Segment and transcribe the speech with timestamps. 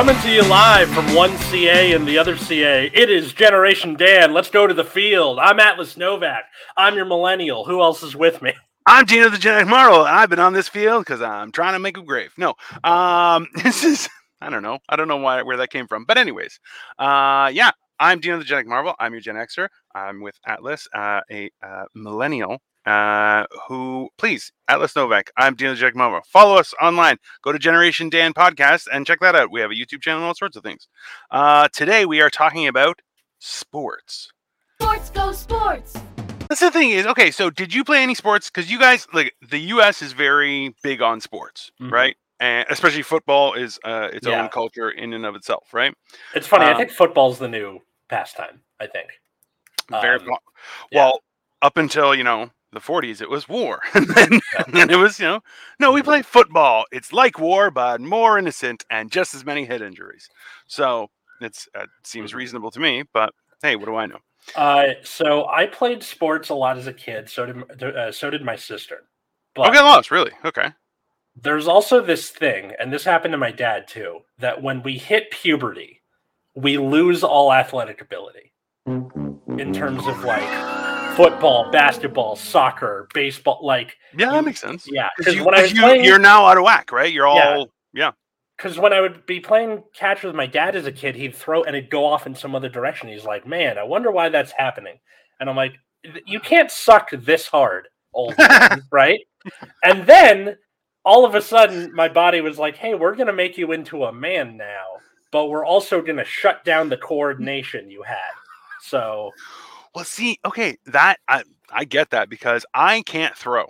[0.00, 2.86] Coming to you live from one CA and the other CA.
[2.86, 4.32] It is Generation Dan.
[4.32, 5.38] Let's go to the field.
[5.38, 6.44] I'm Atlas Novack.
[6.74, 7.66] I'm your millennial.
[7.66, 8.54] Who else is with me?
[8.86, 10.00] I'm Dino the Genetic Marvel.
[10.00, 12.32] I've been on this field because I'm trying to make a grave.
[12.38, 14.08] No, um, this is
[14.40, 14.78] I don't know.
[14.88, 16.06] I don't know why where that came from.
[16.06, 16.58] But anyways,
[16.98, 18.94] uh, yeah, I'm Dino the Genetic Marvel.
[18.98, 19.68] I'm your Gen Xer.
[19.94, 22.62] I'm with Atlas, uh, a uh, millennial.
[22.86, 25.28] Uh, who please Atlas Novack.
[25.36, 26.20] I'm Dino Jack Marvel.
[26.26, 27.18] Follow us online.
[27.42, 29.50] Go to Generation Dan Podcast and check that out.
[29.50, 30.88] We have a YouTube channel and all sorts of things.
[31.30, 33.00] Uh, today we are talking about
[33.38, 34.32] sports.
[34.80, 35.94] Sports go sports.
[36.48, 37.30] That's the thing is okay.
[37.30, 38.50] So did you play any sports?
[38.50, 40.00] Because you guys like the U.S.
[40.02, 41.92] is very big on sports, Mhm.
[41.92, 42.16] right?
[42.40, 44.40] And especially football is uh, its Yeah.
[44.42, 45.94] own culture in and of itself, right?
[46.34, 46.64] It's funny.
[46.64, 48.62] I Um, think football's the new pastime.
[48.80, 49.10] I think.
[49.90, 50.42] Very Um, well.
[50.90, 51.04] yeah.
[51.04, 51.20] Well,
[51.62, 54.40] up until you know the 40s, it was war, and then,
[54.74, 55.40] and it was you know
[55.78, 56.84] no, we play football.
[56.92, 60.28] It's like war, but more innocent and just as many head injuries.
[60.66, 61.08] So
[61.40, 62.36] it's uh, seems Mhm.
[62.36, 63.04] reasonable to me.
[63.12, 64.18] But hey, what do I know?
[64.56, 67.28] Uh, so I played sports a lot as a kid.
[67.28, 69.04] So did uh, so did my sister.
[69.54, 70.32] But Okay, lost really.
[70.44, 70.70] Okay.
[71.36, 75.30] there's also this thing, and this happened to my dad too, that when we hit
[75.30, 76.02] puberty,
[76.54, 78.52] we lose all athletic ability
[78.86, 83.60] in terms of like football, basketball, soccer, baseball.
[83.62, 84.86] Like, Yeah, that makes sense.
[84.90, 87.12] yeah, Because you, when I was you, playing, you're now out of whack, right?
[87.12, 88.12] You're all Yeah.
[88.56, 91.62] because when I would be playing catch with my dad as a kid, he'd throw
[91.64, 93.08] and it'd go off in some other direction.
[93.08, 94.98] He's like, "Man, I wonder why that's happening."
[95.40, 95.74] And I'm like,
[96.26, 99.20] "You can't suck this hard, old man, right?"
[99.82, 100.56] And then
[101.04, 104.12] all of a sudden, my body was like, "Hey, we're gonna make you into a
[104.12, 104.84] man now,
[105.32, 108.18] but we're also gonna shut down the coordination you had."
[108.82, 109.30] So
[109.94, 113.66] Well, see, okay, that I I get that because I can't throw.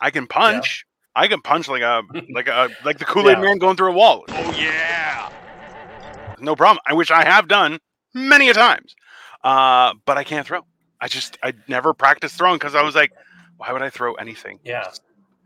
[0.00, 0.84] I can punch.
[1.16, 3.44] I can punch like a like a like the Kool Aid Yeah.
[3.44, 4.24] Man going through a wall.
[4.28, 5.30] Oh yeah,
[6.40, 6.80] no problem.
[6.86, 7.78] I wish I have done
[8.12, 8.94] many a times,
[9.42, 10.60] uh, but I can't throw.
[11.00, 13.12] I just I never practiced throwing because I was like,
[13.56, 14.58] why would I throw anything?
[14.64, 14.90] Yeah.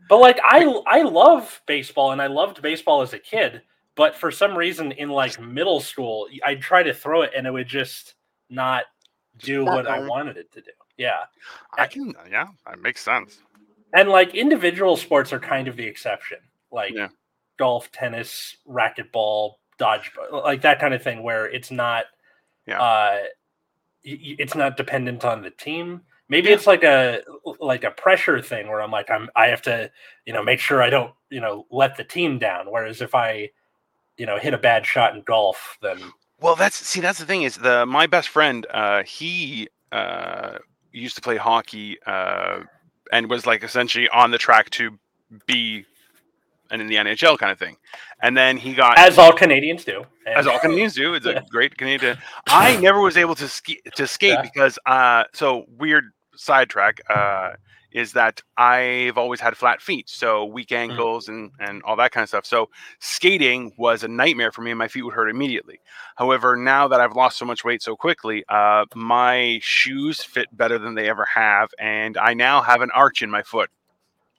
[0.09, 3.61] But like I I love baseball and I loved baseball as a kid,
[3.95, 7.51] but for some reason in like middle school I'd try to throw it and it
[7.51, 8.15] would just
[8.49, 8.85] not
[9.39, 10.71] do what I wanted it to do.
[10.97, 11.25] Yeah.
[11.77, 12.13] I can.
[12.29, 13.39] Yeah, that makes sense.
[13.93, 16.37] And like individual sports are kind of the exception.
[16.71, 17.07] Like Yeah.
[17.57, 22.05] golf, tennis, racquetball, dodgeball, like that kind of thing where it's not
[22.65, 22.81] Yeah.
[22.81, 23.23] uh
[24.03, 26.01] it's not dependent on the team.
[26.29, 26.55] Maybe Yeah.
[26.55, 27.21] it's like a
[27.59, 29.91] like a pressure thing where I'm like I'm I have to,
[30.25, 32.67] you know, make sure I don't, you know, let the team down.
[32.71, 33.49] Whereas if I,
[34.17, 35.97] you know, hit a bad shot in golf, then
[36.41, 38.65] Well, that's see, that's the thing is the my best friend.
[38.69, 40.57] Uh, he uh,
[40.91, 42.61] used to play hockey uh,
[43.11, 44.97] and was like essentially on the track to
[45.45, 45.85] be
[46.71, 47.77] and in the NHL kind of thing.
[48.21, 50.05] And then he got as all Canadians do.
[50.25, 51.13] And- as all Canadians do.
[51.15, 52.17] It's a great Canadian.
[52.47, 54.41] I never was able to ski to skate Yeah.
[54.41, 57.53] because uh, so weird sidetrack uh,
[57.91, 62.23] is that I've always had flat feet, so weak ankles and and all that kind
[62.23, 62.45] of stuff.
[62.45, 62.69] So
[62.99, 65.79] skating was a nightmare for me, and my feet would hurt immediately.
[66.15, 70.77] However, now that I've lost so much weight so quickly, uh, my shoes fit better
[70.77, 73.69] than they ever have, and I now have an arch in my foot.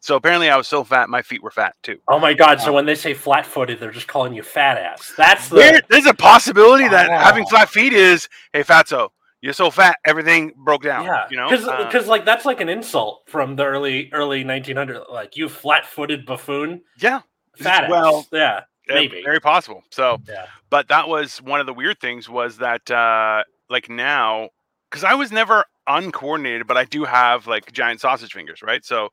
[0.02, 1.98] So apparently, I was so fat, my feet were fat too.
[2.08, 2.60] Oh my god!
[2.60, 5.12] So when they say flat-footed, they're just calling you fat ass.
[5.14, 7.48] That's the There, there's a possibility that having Oh.
[7.50, 11.04] flat feet is, hey, fatso, you're so fat, everything broke down.
[11.04, 11.26] yeah.
[11.30, 15.10] you know, because Uh, like that's like an insult from the early early 1900s.
[15.10, 17.20] Like you flat-footed buffoon, yeah,
[17.56, 19.22] fat well, yeah, maybe.
[19.22, 19.82] very possible.
[19.90, 20.46] So, yeah.
[20.68, 24.50] but that was one of the weird things was that, uh, like now,
[24.90, 28.84] because I was never uncoordinated, but I do have like giant sausage fingers, right?
[28.84, 29.08] So,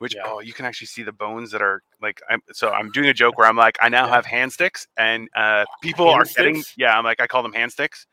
[0.00, 0.22] which Yeah.
[0.24, 2.20] oh, you can actually see the bones that are like.
[2.28, 4.14] I'm so I'm doing a joke where I'm like, I now Yeah.
[4.14, 6.96] have hand sticks, and uh, people Hand are getting yeah.
[6.98, 8.06] I'm like, I call them hand sticks,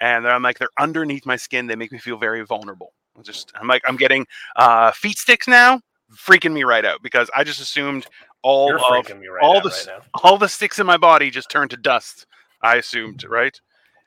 [0.00, 1.66] and I'm like, they're underneath my skin.
[1.66, 2.92] They make me feel very vulnerable.
[3.16, 4.26] I'm just I'm like, I'm getting
[4.56, 5.80] uh, feet sticks now,
[6.16, 8.06] freaking me right out because I just assumed
[8.42, 9.10] all You're of right
[9.42, 9.88] all the right
[10.22, 12.26] all the sticks in my body just turned to dust.
[12.62, 13.58] I assumed, right?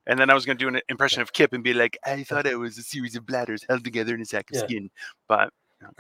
[0.08, 2.24] And then I was going to do an impression of Kif and be like, I
[2.24, 4.64] thought it was a series of bladders held together in a sack of Yeah.
[4.64, 4.90] skin.
[5.28, 5.50] But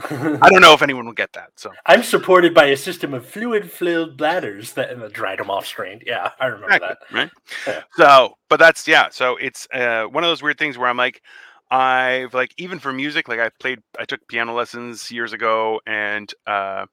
[0.09, 1.51] I don't know if anyone will get that.
[1.55, 5.67] So I'm supported by a system of fluid-filled bladders that and the dried them off
[5.67, 6.01] screen.
[6.05, 7.17] Yeah, I remember Exactly, that.
[7.17, 7.31] right?
[7.67, 7.83] Yeah.
[7.95, 9.09] So, but that's yeah.
[9.11, 11.21] So it's uh, one of those weird things where I'm like,
[11.69, 16.31] I've like even for music, like I played, I took piano lessons years ago, and
[16.45, 16.85] uh,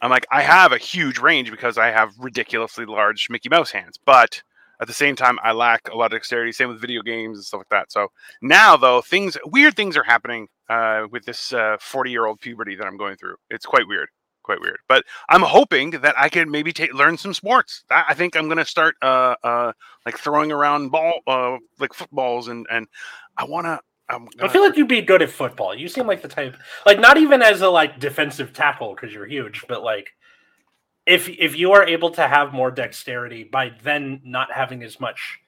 [0.00, 3.98] I'm like, I have a huge range because I have ridiculously large Mickey Mouse hands,
[4.04, 4.42] but
[4.80, 6.52] at the same time, I lack a lot of dexterity.
[6.52, 7.92] Same with video games and stuff like that.
[7.92, 8.08] So
[8.40, 12.86] now, though, things weird things are happening uh, with this 40 year old puberty that
[12.86, 13.36] I'm going through.
[13.50, 14.08] It's quite weird.
[14.42, 14.78] quite weird.
[14.88, 17.84] But I'm hoping that I can maybe take learn some sports.
[17.90, 19.72] I, I think I'm gonna start uh uh
[20.06, 22.86] like throwing around ball uh like footballs and and
[23.36, 23.80] I wanna.
[24.08, 25.72] I'm I feel like you'd be good at football.
[25.72, 29.26] You seem like the type, like not even as a like defensive tackle because you're
[29.26, 30.10] huge, but like
[31.06, 35.40] if if you are able to have more dexterity by then not having as much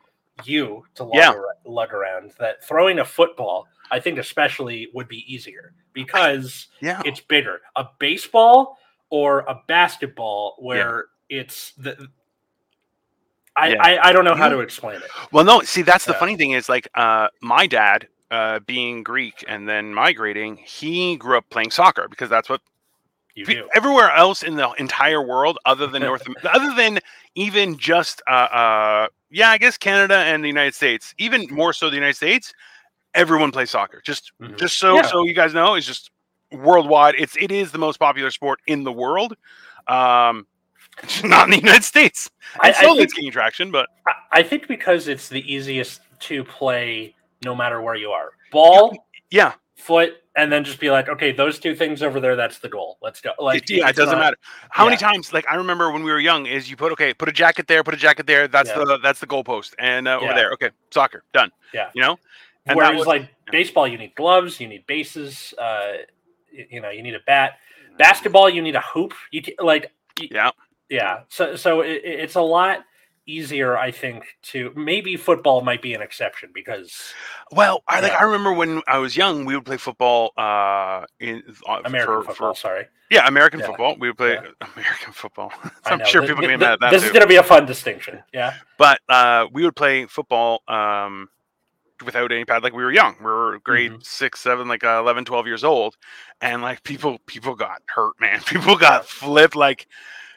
[0.45, 1.31] you to lug, Yeah.
[1.31, 7.03] ar- lug around, that throwing a football, I think especially would be easier because yeah.
[7.05, 7.61] it's bigger.
[7.77, 8.79] A baseball
[9.11, 12.09] or a basketball where it's the.
[13.55, 13.83] I, Yeah.
[13.83, 15.11] I, I don't know how You- to explain it.
[15.31, 15.61] Well, no.
[15.63, 16.19] See, that's the Yeah.
[16.19, 18.09] funny thing is like uh my dad.
[18.31, 22.63] Uh, being Greek and then migrating, he grew up playing soccer because that's what
[23.35, 23.69] You do.
[23.75, 26.99] everywhere else in the entire world other than north other than
[27.35, 31.89] even just uh, uh yeah i guess canada and the united states even more so
[31.89, 32.53] the united states
[33.15, 34.59] everyone plays soccer just Mhm.
[34.59, 35.03] just so Yeah.
[35.07, 36.11] so you guys know it's just
[36.51, 39.35] worldwide it's it is the most popular sport in the world
[39.89, 40.47] um
[41.25, 42.31] not in the united states
[42.61, 46.45] I, I think it's gaining traction but I- I think because it's the easiest to
[46.45, 47.15] play
[47.45, 48.31] no matter where you are.
[48.51, 48.97] Ball,
[49.31, 52.69] yeah foot, and then just be like, okay, those two things over there, that's the
[52.69, 52.97] goal.
[53.03, 53.33] Let's go.
[53.39, 54.37] Like, yeah, it doesn't not- matter
[54.71, 57.29] how many times like i remember when we were young is you put okay put
[57.29, 58.85] a jacket there put a jacket there that's Yeah.
[58.85, 60.35] the that's the goalpost and uh, over Yeah.
[60.35, 61.91] there okay soccer done Yeah.
[61.95, 62.19] you know
[62.67, 65.95] And Whereas, was- like baseball, you need gloves, you need bases, uh,
[66.53, 67.59] you know, you need a bat.
[67.99, 69.13] Basketball, you need a hoop.
[69.33, 69.91] You like,
[70.21, 70.51] yeah
[70.89, 71.21] yeah.
[71.29, 72.85] So, so it- it's a lot
[73.27, 74.25] easier, I think.
[74.53, 77.13] To maybe football might be an exception because
[77.51, 78.19] Well, I like Yeah.
[78.19, 82.23] I remember when I was young, we would play football uh in uh, American for,
[82.25, 82.55] football.
[82.55, 83.67] for sorry, yeah, American Yeah.
[83.67, 83.97] football.
[83.99, 84.67] We would play Yeah.
[84.77, 85.53] American football.
[85.85, 87.07] I'm sure Th- people th- get mad at that This too.
[87.07, 88.23] is going to be a fun distinction.
[88.33, 88.55] Yeah.
[88.79, 91.29] But uh we would play football um
[92.05, 93.15] without any pad like we were young.
[93.21, 94.01] We were grade Mm-hmm.
[94.03, 95.97] 6, 7, like uh, 11, 12 years old
[96.41, 98.41] and like people people got hurt, man.
[98.47, 99.87] People got flipped like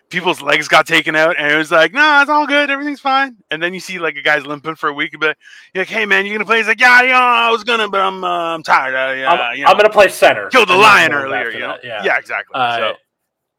[0.10, 2.69] people's legs got taken out and it was like, "No, it's all good.
[2.69, 5.38] Everything's fine." And then you see like a guy's limping for a week but
[5.74, 7.80] you're like, "Hey man, you're going to play?" He's like, "Yeah, yeah, I was going
[7.80, 9.69] to, but I'm uh, I'm tired." Uh, yeah, I'm, you know.
[9.69, 10.50] I'm going to play center.
[10.50, 11.50] killed the lion earlier.
[11.52, 11.78] You know?
[11.84, 12.04] Yeah.
[12.04, 12.54] yeah, exactly.
[12.56, 12.94] Uh, so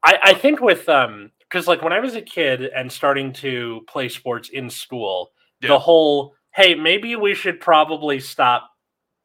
[0.03, 3.83] I, I think with um because like when I was a kid and starting to
[3.89, 5.69] play sports in school, Yeah.
[5.69, 8.71] the whole hey maybe we should probably stop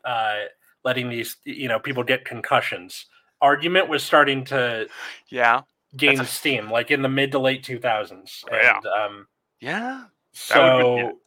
[0.06, 0.40] uh,
[0.84, 3.06] letting these you know people get concussions
[3.42, 4.88] argument was starting to
[5.30, 5.62] yeah,
[5.94, 8.76] That's a- steam like in the mid to late 2000s Oh, yeah.
[8.78, 9.28] and um
[9.60, 10.04] yeah.
[10.34, 11.18] So been-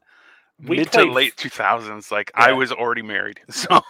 [0.69, 2.11] we Mid played to late 2000s.
[2.11, 3.81] Like I was already married, so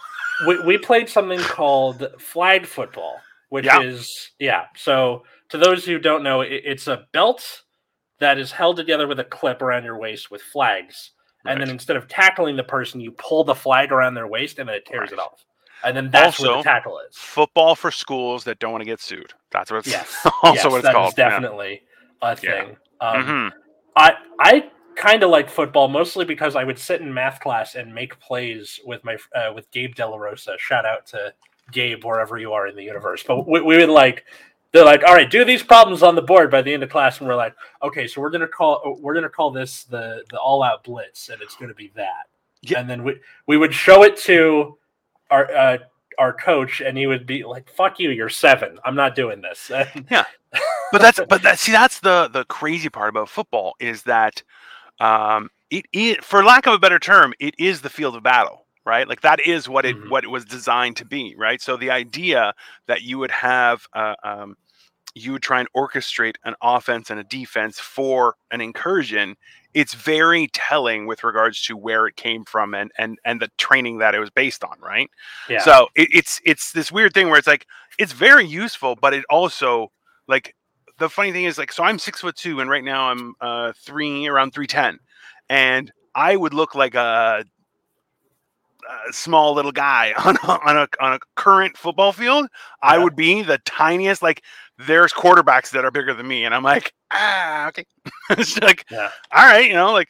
[0.47, 3.19] we, we played something called flag football,
[3.49, 3.81] which Yeah.
[3.81, 4.65] is yeah.
[4.75, 7.61] So to those who don't know, it, it's a belt
[8.19, 11.11] that is held together with a clip around your waist with flags,
[11.45, 14.67] and then instead of tackling the person, you pull the flag around their waist, and
[14.67, 15.45] then it tears it off,
[15.83, 17.15] and then that's where Also, the tackle is.
[17.17, 19.33] football for schools that don't want to get sued.
[19.51, 21.13] That's what it's Yes, also yes, what it's that is called.
[21.17, 21.29] yeah.
[21.29, 21.81] definitely
[22.21, 22.77] a thing.
[23.01, 23.51] Um, Mhm.
[23.95, 27.93] I I kind of like football mostly because I would sit in math class and
[27.93, 30.57] make plays with my uh, with Gabe Delarosa.
[30.57, 31.33] Shout out to
[31.71, 33.23] Gabe wherever you are in the universe.
[33.27, 34.25] But we, we would like
[34.71, 37.19] they're like, all right, do these problems on the board by the end of class,
[37.19, 40.63] and we're like, okay, so we're gonna call we're gonna call this the the all
[40.63, 42.27] out blitz, and it's gonna be that.
[42.61, 42.79] Yeah.
[42.79, 44.77] And then we we would show it to
[45.31, 45.77] our uh,
[46.17, 48.79] our coach, and he would be like, "Fuck you, you're seven.
[48.85, 50.07] I'm not doing this." And
[50.91, 54.41] but that's but that see that's the the crazy part about football is that
[54.99, 58.65] um it is for lack of a better term it is the field of battle
[58.85, 60.09] right like that is what it Mhm.
[60.09, 62.53] what it was designed to be right so the idea
[62.87, 64.55] that you would have uh, um
[65.15, 69.35] you would try and orchestrate an offense and a defense for an incursion
[69.73, 73.97] it's very telling with regards to where it came from and and and the training
[73.97, 75.09] that it was based on right
[75.49, 77.65] yeah, so it, it's it's this weird thing where it's like
[77.97, 79.91] it's very useful, but it also
[80.27, 80.55] like
[80.97, 83.73] the funny thing is like so I'm six foot two and right now I'm uh
[83.85, 84.99] three around three ten,
[85.49, 87.45] and I would look like a,
[89.11, 92.47] small little guy on a, on a on a current football field.
[92.81, 94.21] I would be the tiniest.
[94.21, 94.43] Like
[94.77, 97.85] there's quarterbacks that are bigger than me, and I'm like ah okay,
[98.31, 100.09] it's like yeah, all right, you know, like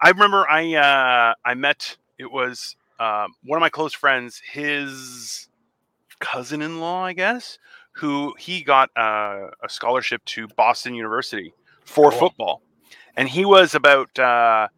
[0.00, 5.48] I remember I uh I met it was um one of my close friends, his
[6.20, 7.58] cousin-in-law, I guess,
[7.92, 11.52] who he got uh, a scholarship to Boston University
[11.84, 12.18] for Cool.
[12.18, 12.62] football.
[13.16, 14.68] And he was about uh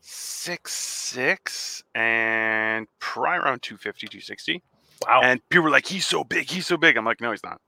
[0.00, 4.62] six six and probably around 250, 260
[5.06, 7.42] wow, and people were like, "He's so big, he's so big." I'm like, "No, he's
[7.42, 7.60] not."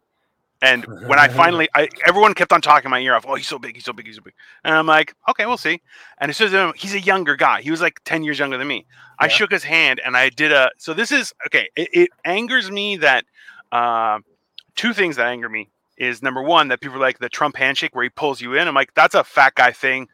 [0.63, 3.25] And when I finally, I everyone kept on talking my ear off.
[3.27, 4.35] Oh, he's so big, he's so big, he's so big.
[4.63, 5.81] And I'm like, "Okay, we'll see."
[6.19, 7.63] And it says um, he's a younger guy.
[7.63, 8.85] He was like ten years younger than me.
[9.19, 10.71] I shook his hand and I did a.
[10.77, 11.69] So this is okay.
[11.77, 13.25] It, it angers me that
[13.73, 14.19] uh,
[14.77, 17.95] two things that anger me is number one that people are like the Trump handshake
[17.95, 18.67] where he pulls you in.
[18.67, 20.09] I'm like, that's a fat guy thing.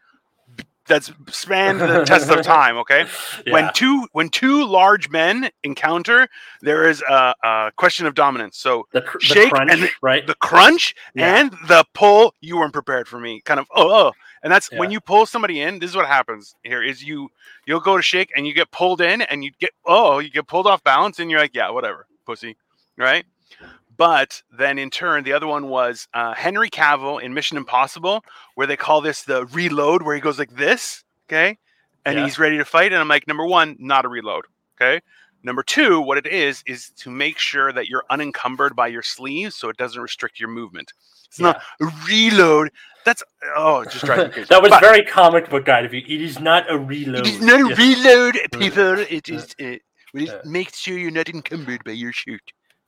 [0.88, 2.76] That's spanned the test of time.
[2.78, 3.07] Okay,
[3.50, 6.28] when two when two large men encounter,
[6.62, 8.57] there is a, a question of dominance.
[8.59, 10.26] So the, cr- the shake crunch, and right?
[10.26, 11.40] the crunch Yeah.
[11.40, 13.40] and the pull, you weren't prepared for me.
[13.40, 14.12] Kind of oh, oh.
[14.43, 15.78] and that's when you pull somebody in.
[15.81, 17.31] This is what happens here: is you
[17.66, 20.47] you'll go to shake and you get pulled in, and you get oh, you get
[20.47, 22.57] pulled off balance, and you're like, yeah, whatever, pussy,
[22.97, 23.25] right?
[23.96, 28.22] But then in turn, the other one was uh, Henry Cavill in Mission Impossible,
[28.54, 31.58] where they call this the reload, where he goes like this, okay,
[32.04, 32.24] and Yeah.
[32.24, 32.92] he's ready to fight.
[32.92, 34.44] And I'm like, number one, not a reload,
[34.80, 35.00] okay.
[35.42, 39.54] Number two, what it is is to make sure that you're unencumbered by your sleeves,
[39.54, 40.92] so it doesn't restrict your movement.
[41.26, 42.70] It's not a reload.
[43.04, 43.22] That's
[43.54, 44.48] oh, just drives me crazy.
[44.48, 46.02] that was But very comic book guide of you.
[46.06, 47.26] It is not a reload.
[47.26, 47.76] It is not a Yeah.
[47.76, 48.98] reload, people.
[48.98, 49.44] It is.
[49.60, 49.78] Uh,
[50.12, 50.40] well, it Yeah.
[50.44, 52.12] makes sure you're not encumbered by your.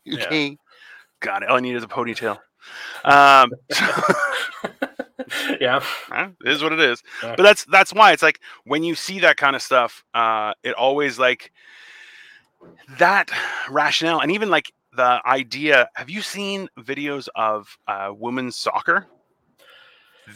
[0.04, 0.24] Yeah.
[0.24, 0.58] Okay.
[1.20, 1.48] Got it.
[1.48, 2.38] All I need is a ponytail.
[3.04, 3.50] Um,
[5.60, 5.82] yeah.
[6.12, 7.02] It is what it is.
[7.22, 7.34] Yeah.
[7.36, 10.74] But that's that's why it's like when you see that kind of stuff, uh, it
[10.74, 11.52] always like
[12.98, 13.30] that
[13.70, 15.88] rationale and even like the idea.
[15.94, 19.06] Have you seen videos of uh, women's soccer?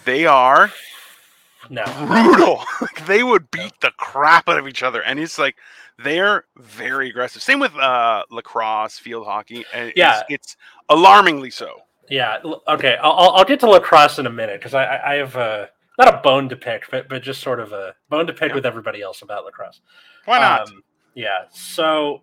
[0.05, 0.73] They are
[1.71, 1.85] No.
[2.07, 2.65] brutal.
[2.81, 5.57] like they would beat the crap out of each other, and it's like
[6.03, 7.43] they're very aggressive.
[7.43, 9.65] Same with uh, lacrosse, field hockey.
[9.73, 10.23] and Yeah.
[10.29, 10.57] it's
[10.89, 11.83] alarmingly so.
[12.09, 12.39] Yeah.
[12.69, 12.97] Okay.
[13.01, 16.13] I'll, I'll- get to lacrosse in a minute because I, I I have a not
[16.13, 18.55] a bone to pick, but but just sort of a bone to pick Yeah.
[18.57, 19.81] with everybody else about lacrosse.
[20.25, 20.69] Why not?
[20.69, 20.83] Um,
[21.15, 21.45] yeah.
[21.53, 22.23] So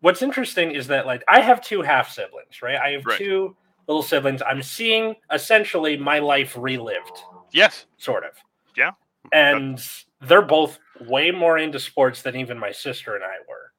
[0.00, 2.76] what's interesting is that like I have two half siblings, right?
[2.76, 3.18] I have Right.
[3.18, 3.56] two
[3.86, 4.42] little siblings.
[4.46, 7.86] I'm seeing essentially my life relived, yes.
[7.98, 8.32] sort of.
[8.76, 8.92] Yeah.
[9.32, 9.82] And
[10.20, 13.72] they're both way more into sports than even my sister and I were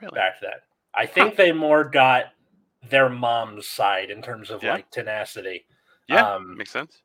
[0.00, 0.14] Really?
[0.14, 0.52] back then.
[0.94, 2.26] I think they more got
[2.88, 4.72] their mom's side in terms of Yeah.
[4.74, 5.66] like tenacity.
[6.08, 6.22] Yeah.
[6.34, 7.02] Um, Makes sense.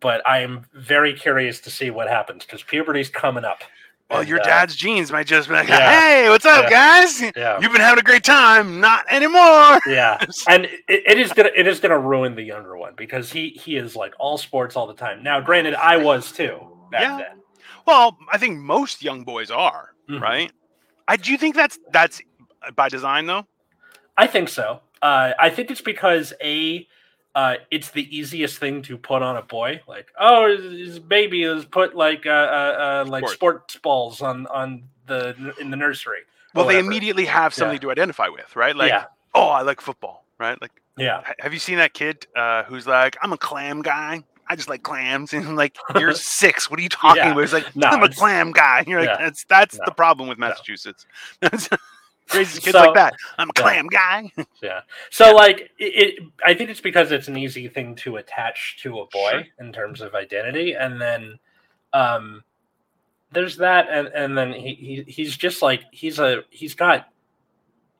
[0.00, 3.62] but I am very curious to see what happens because puberty's coming up.
[4.10, 5.90] Well, And, your uh, dad's genes might just be like, yeah.
[6.00, 6.70] "Hey, what's up, Yeah.
[6.70, 7.20] guys?
[7.36, 7.58] Yeah.
[7.60, 8.80] You've been having a great time.
[8.80, 12.94] Not anymore." Yeah, and it, it is gonna it is gonna ruin the younger one
[12.96, 15.24] because he he is like all sports all the time.
[15.24, 17.16] Now, granted, I was too Yeah.
[17.18, 17.42] then.
[17.86, 20.20] Well, I think most young boys are, Mhm.
[20.20, 20.52] right?
[21.08, 22.20] I do you think that's that's
[22.74, 23.46] by design though.
[24.16, 24.80] I think so.
[25.02, 26.86] Uh, I think it's because a
[27.34, 29.82] uh, it's the easiest thing to put on a boy.
[29.86, 33.76] Like, oh, his, baby is put like uh, uh, uh, like Sports.
[33.76, 36.20] balls on on the in the nursery.
[36.54, 38.74] Well, they immediately have something to identify with, right?
[38.74, 40.60] Like, yeah, oh, I like football, right?
[40.60, 44.24] Like, yeah, have you seen that kid uh, who's like, I'm a clam guy.
[44.48, 46.70] I just like clams, and I'm like, you're six.
[46.70, 47.32] What are you talking Yeah.
[47.32, 47.40] about?
[47.40, 48.84] He's like, No, I'm a clam guy.
[48.86, 49.16] You're like, yeah.
[49.24, 49.82] that's that's No.
[49.86, 50.48] the problem with No.
[50.48, 51.06] Massachusetts.
[52.28, 53.14] Crazy kids So- like that.
[53.38, 53.62] I'm a Yeah.
[53.62, 54.32] clam guy.
[54.62, 54.80] yeah.
[55.10, 55.84] So like it,
[56.18, 59.42] it, I think it's because it's an easy thing to attach to a boy Sure.
[59.60, 61.38] in terms of identity, and then
[61.92, 62.42] um,
[63.32, 67.08] there's that, and and then he, he he's just like he's a he's got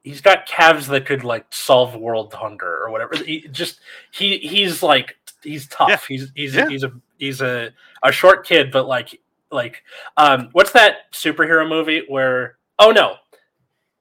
[0.02, 3.16] he's got calves that could like solve world hunger or whatever.
[3.16, 5.88] He just he he's like he's tough.
[5.90, 5.98] Yeah.
[6.08, 6.68] He's he's Yeah.
[6.68, 7.70] he's a he's a
[8.02, 9.82] a short kid, but like like
[10.16, 13.16] um what's that superhero movie where oh no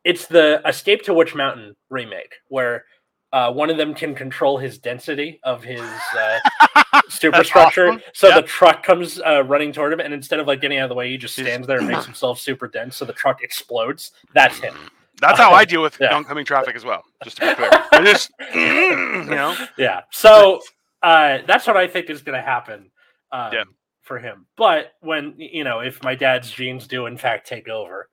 [0.04, 2.86] it's the Escape to Witch Mountain remake where
[3.34, 5.82] uh, one of them can control his density of his
[6.18, 6.40] uh,
[7.10, 7.88] superstructure.
[7.90, 8.02] awesome.
[8.14, 8.36] So Yep.
[8.38, 10.96] the truck comes uh, running toward him, and instead of like getting out of the
[10.96, 12.96] way, he just stands there and makes himself super dense.
[12.96, 14.12] So the truck explodes.
[14.34, 14.76] That's him.
[15.20, 16.16] That's how I deal with Yeah.
[16.16, 17.04] oncoming traffic as well.
[17.26, 19.56] Just to be clear, I just you know.
[19.78, 20.02] Yeah.
[20.12, 20.62] So
[21.02, 22.92] uh, that's what I think is going to happen.
[23.32, 23.64] Um, Yeah.
[24.02, 28.08] For him, but when you know, if my dad's genes do in fact take over,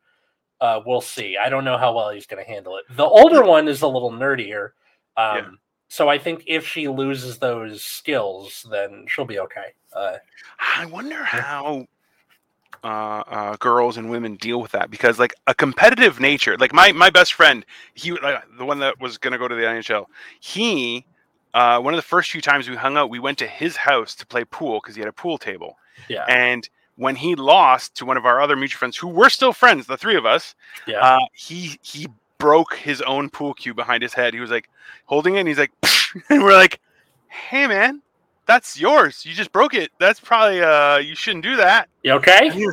[0.58, 1.36] uh, we'll see.
[1.36, 2.84] I don't know how well he's going to handle it.
[2.96, 4.70] The older one is a little nerdier.
[5.18, 5.50] Um, Yeah.
[5.88, 9.74] So I think if she loses those skills, then she'll be okay.
[9.92, 10.16] Uh,
[10.58, 11.86] I wonder how
[12.82, 16.56] uh, uh, girls and women deal with that because, like, a competitive nature.
[16.56, 19.54] Like my my best friend, he like, the one that was going to go to
[19.54, 20.06] the NHL.
[20.40, 21.04] He
[21.54, 24.14] uh, one of the first few times we hung out, we went to his house
[24.16, 25.76] to play pool because he had a pool table.
[26.08, 26.24] yeah.
[26.28, 29.86] And when he lost to one of our other mutual friends, who were still friends,
[29.86, 30.54] the three of us,
[30.86, 31.00] yeah.
[31.00, 32.06] uh, he he
[32.38, 34.34] broke his own pool cue behind his head.
[34.34, 34.68] He was like
[35.06, 35.72] holding it, and he's like,
[36.28, 36.80] and we're like,
[37.28, 38.02] "Hey, man,
[38.46, 39.24] that's yours.
[39.24, 39.90] You just broke it.
[39.98, 42.48] That's probably uh, you shouldn't do that." you okay?
[42.48, 42.66] and he-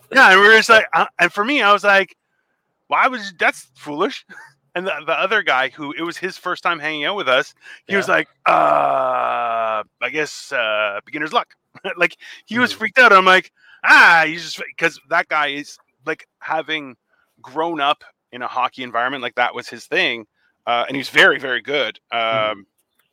[0.14, 2.16] Yeah, and we were just like, uh, and for me, I was like,
[2.88, 4.24] "Why was that's foolish?"
[4.74, 7.54] And the, the other guy, who it was his first time hanging out with us,
[7.86, 11.54] he was like, "Uh, I guess uh, beginner's luck."
[11.96, 12.76] like he was Mhm.
[12.78, 13.12] freaked out.
[13.12, 13.52] I'm like,
[13.84, 16.96] ah, he's just because that guy is like having
[17.42, 18.02] grown up
[18.32, 20.26] in a hockey environment, like that was his thing,
[20.66, 21.98] uh, and he's very, very good.
[22.10, 22.64] Um, Mhm.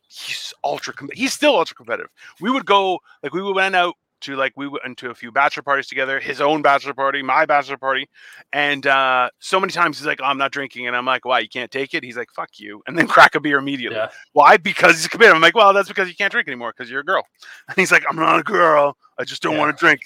[0.08, 0.94] he's ultra.
[0.94, 2.10] Com- he's still ultra competitive.
[2.40, 5.62] We would go like we went out to like we went to a few bachelor
[5.62, 6.20] parties together.
[6.20, 8.08] His own bachelor party, my bachelor party,
[8.52, 11.40] and uh, so many times he's like, oh, "I'm not drinking," and I'm like, "Why?
[11.40, 13.96] You can't take it?" He's like, "Fuck you," and then crack a beer immediately.
[13.98, 14.10] Yeah.
[14.32, 14.56] Why?
[14.56, 15.34] Because he's committed.
[15.34, 17.24] I'm like, "Well, that's because you can't drink anymore because you're a girl."
[17.68, 18.96] And he's like, "I'm not a girl.
[19.18, 19.60] I just don't Yeah.
[19.60, 20.02] want to drink."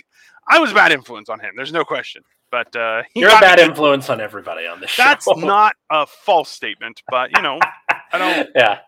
[0.49, 1.55] I was a bad influence on him.
[1.57, 2.23] There's no question.
[2.51, 5.03] But uh, You're a got me bad influence on everybody on this show.
[5.03, 7.59] That's not a false statement, but you know,
[8.13, 8.51] I don't.
[8.55, 8.79] yeah.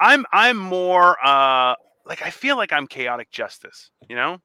[0.00, 1.74] I'm I'm more uh
[2.06, 3.90] like I feel like I'm chaotic justice.
[4.08, 4.38] You know,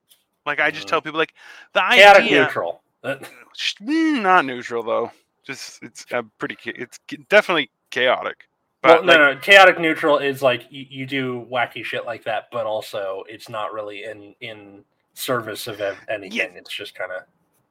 [0.46, 1.34] like I just tell people like
[1.72, 2.42] the Chaotic idea.
[2.44, 2.82] neutral.
[3.02, 5.10] That- Sh- mm, not neutral though.
[5.44, 6.56] Just it's uh, pretty.
[6.66, 8.46] It's definitely chaotic.
[8.84, 9.36] well, no, like, no.
[9.40, 13.72] Chaotic neutral is like you, you do wacky shit like that, but also it's not
[13.72, 16.52] really in in service of ev- anything.
[16.56, 17.22] It's just kind of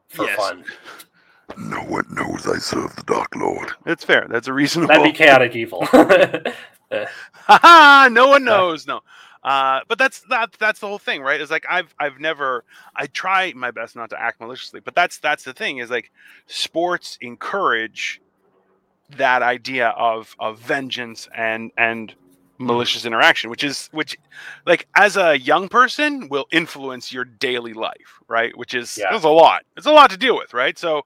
[0.10, 0.36] for Yes.
[0.38, 0.66] fun.
[1.58, 3.72] No one knows I serve the Dark Lord.
[3.88, 4.28] it's fair.
[4.30, 4.90] That's a reasonable.
[4.90, 5.84] That'd be chaotic evil.
[7.34, 8.86] Haha, no one knows.
[8.88, 9.02] No.
[9.44, 11.40] Uh, but that's that that's the whole thing, right?
[11.40, 12.66] Is like I've I've never
[12.96, 16.12] I try my best not to act maliciously, but that's that's the thing is like
[16.48, 18.22] sports encourage
[19.18, 22.14] that idea of of vengeance and and
[22.58, 24.18] malicious interaction, which is which
[24.66, 28.56] like as a young person will influence your daily life, right?
[28.58, 29.12] Which is Yeah.
[29.12, 29.64] there's a lot.
[29.78, 30.78] It's a lot to deal with, right?
[30.78, 31.04] So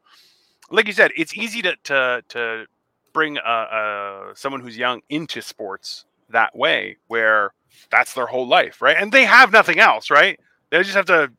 [0.71, 2.65] like you said, it's easy to to to
[3.13, 7.53] bring a, a someone who's young into sports that way where
[7.91, 10.39] that's their whole life right and they have nothing else right
[10.69, 11.31] they just have to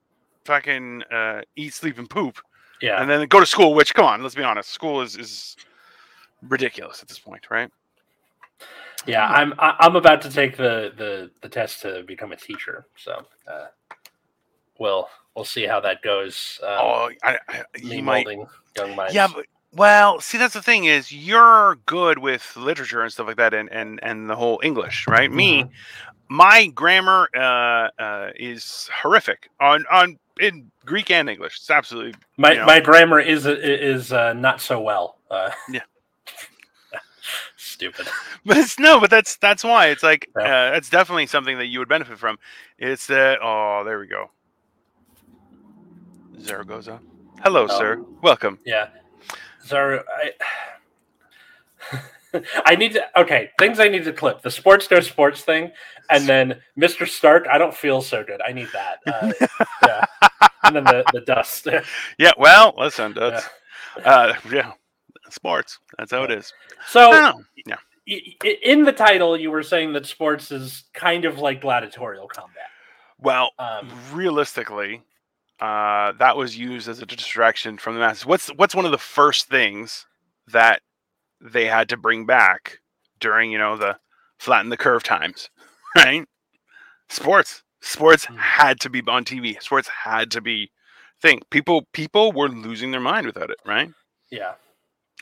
[0.45, 2.39] fucking uh, eat sleep and poop
[2.83, 3.01] yeah.
[3.01, 5.57] and then go to school which come on let's be honest school is is
[6.43, 7.71] ridiculous at this point right
[9.07, 12.87] Yeah, I'm I'm about to take the the the test to become a teacher.
[12.97, 13.67] So, uh,
[14.79, 16.59] we'll we'll see how that goes.
[16.63, 19.15] Um, oh I, I, me might molding young minds.
[19.15, 23.37] yeah but well see that's the thing is you're good with literature and stuff like
[23.37, 25.65] that and and and the whole english right me
[26.29, 31.59] my grammar uh, uh, is horrific on on in Greek and English.
[31.61, 32.67] It's absolutely my you know.
[32.67, 35.19] my grammar is is uh, not so well.
[35.31, 35.83] Uh, Yeah.
[37.57, 38.09] stupid.
[38.47, 40.43] but it's no, but that's that's why it's like Yeah.
[40.43, 42.39] uh, that's definitely something that you would benefit from.
[42.79, 44.31] It's that oh, there we go.
[46.41, 47.01] Zaragoza.
[47.43, 47.79] Hello, Oh.
[47.79, 48.03] sir.
[48.23, 48.59] Welcome.
[48.65, 48.89] Yeah.
[49.65, 50.33] So I.
[52.67, 55.71] I need to okay things I need to clip the sports no sports thing
[56.11, 57.07] and then Mr.
[57.07, 59.33] Stark I don't feel so good I need that uh,
[59.87, 60.05] yeah
[60.65, 61.69] and then the, the dust
[62.19, 62.33] Yeah.
[62.39, 63.15] Well, listen.
[63.15, 63.49] That's
[64.05, 64.73] uh, yeah.
[65.31, 65.79] Sports.
[65.99, 66.53] That's how it is.
[66.89, 67.43] So.
[67.67, 67.77] Yeah.
[68.63, 72.69] in the title you were saying that sports is kind of like gladiatorial combat
[73.19, 75.03] Well, um, realistically,
[75.61, 78.27] uh, that was used as a distraction from the masses.
[78.27, 80.07] What's what's one of the first things
[80.49, 80.83] that
[81.41, 82.79] they had to bring back
[83.21, 83.99] during you know the
[84.39, 85.49] flatten the curve times,
[85.97, 86.27] right?
[87.09, 88.39] Sports, sports Mhm.
[88.39, 89.61] had to be on TV.
[89.63, 90.71] Sports had to be
[91.21, 91.41] thing.
[91.51, 93.91] People people were losing their mind without it, right?
[94.31, 94.55] yeah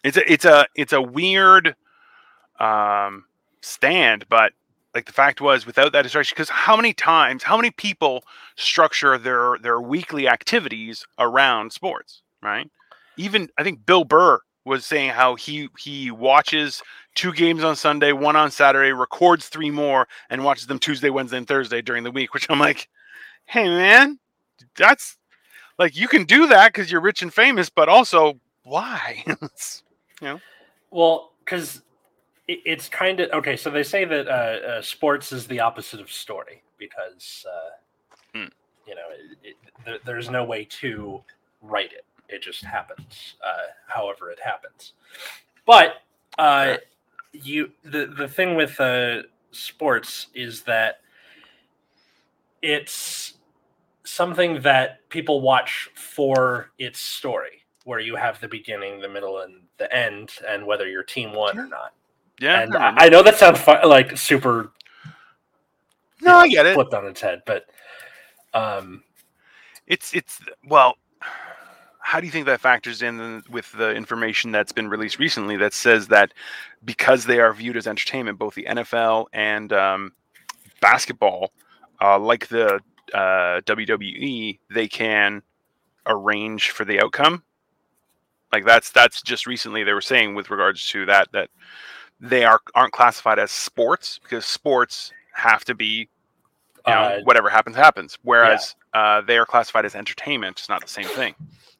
[0.05, 1.77] It's a it's a it's a weird
[2.59, 3.25] um,
[3.61, 4.53] stand, but
[4.95, 8.25] like the fact was without that distraction, because how many times, how many people
[8.57, 12.71] structure their their weekly activities around sports, right?
[13.17, 16.83] Even I think Bill Burr was saying how he he watches
[17.15, 21.39] two games on Sunday, one on Saturday, records three more, and watches them Tuesday, Wednesday,
[21.39, 22.33] and Thursday during the week.
[22.35, 22.89] Which I'm like,
[23.47, 24.19] hey man,
[24.77, 25.17] that's
[25.79, 29.25] like you can do that because you're rich and famous, but also why?
[29.27, 29.83] It's-
[30.91, 31.83] Well, because
[32.49, 33.57] it's kind of okay.
[33.57, 37.71] So they say that uh, uh, sports is the opposite of story because uh,
[38.35, 38.47] Hmm.
[38.87, 41.23] you know it, it, there, there's no way to
[41.61, 42.05] write it.
[42.29, 44.95] It just happens, uh, however it happens.
[45.67, 46.03] But
[46.39, 46.77] uh,
[47.33, 51.01] you the the thing with uh, sports is that
[52.63, 53.35] it's
[54.05, 59.63] something that people watch for its story, where you have the beginning, the middle, and
[59.79, 61.93] the end, and whether your team won or not.
[62.43, 64.73] Yeah, and I I, know that sounds fu- like super
[66.21, 66.75] no, I get it.
[66.75, 67.67] flipped on its head, but
[68.55, 69.03] um,
[69.87, 70.97] It's it's well,
[71.99, 75.73] how do you think that factors in with the information that's been released recently that
[75.73, 76.33] says that
[76.85, 80.13] because they are viewed as entertainment, both the NFL and um,
[80.81, 81.53] basketball,
[82.01, 82.81] uh, like the
[83.15, 85.43] uh, WWE, they can
[86.07, 87.43] arrange for the outcome.
[88.53, 91.49] Like that's that's just recently they were saying with regards to that that
[92.23, 96.09] they are aren't classified as sports because sports have to be
[96.87, 98.17] you know, Uh, whatever happens happens.
[98.23, 100.59] Whereas uh, they are classified as entertainment.
[100.59, 101.35] It's not the same thing.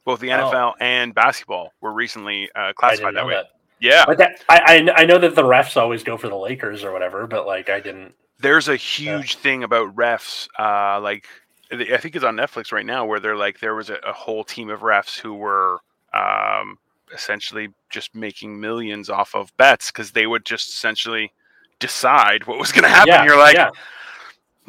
[0.05, 0.51] Both the Oh.
[0.51, 3.35] NFL and basketball were recently uh, classified that way.
[3.35, 3.47] that.
[3.81, 6.85] Yeah, Like that, I, I I know that the refs always go for the Lakers
[6.85, 8.15] or whatever, but like I didn't.
[8.39, 10.49] there's a huge thing about refs.
[10.59, 11.27] Uh, like
[11.73, 14.45] I think it's on Netflix right now, where they're like there was a, a whole
[14.45, 15.79] team of refs who were
[16.15, 16.79] um,
[17.13, 21.33] essentially just making millions off of bets because they would just essentially
[21.79, 23.09] decide what was going to happen.
[23.13, 23.71] Yeah, You're like, yeah.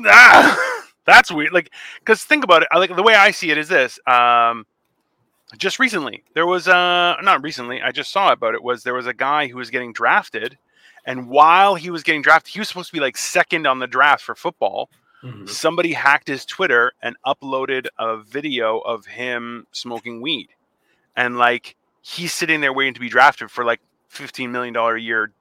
[0.07, 1.53] ah, that's weird.
[1.53, 2.67] Like, because think about it.
[2.75, 3.99] Like the way I see it is this.
[4.07, 4.65] Um,
[5.57, 7.81] just recently, there was uh not recently.
[7.81, 8.63] I just saw about it.
[8.63, 10.57] Was there was a guy who was getting drafted,
[11.05, 13.85] and while he was getting drafted, he was supposed to be like second on the
[13.87, 14.89] draft for football.
[15.23, 15.47] Mhm.
[15.47, 20.49] Somebody hacked his Twitter and uploaded a video of him smoking weed,
[21.15, 25.01] and like he's sitting there waiting to be drafted for like fifteen million dollar a
[25.01, 25.31] year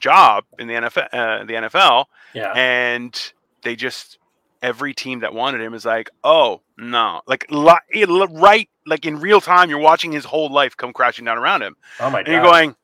[0.00, 1.08] job in the NFL.
[1.12, 2.52] Uh, the NFL, Yeah.
[2.54, 4.18] and they just
[4.62, 9.40] every team that wanted him is like, oh no, like li- right, like in real
[9.40, 12.32] time, you're watching his whole life come crashing down around him, Oh my and god.
[12.32, 12.76] you're going,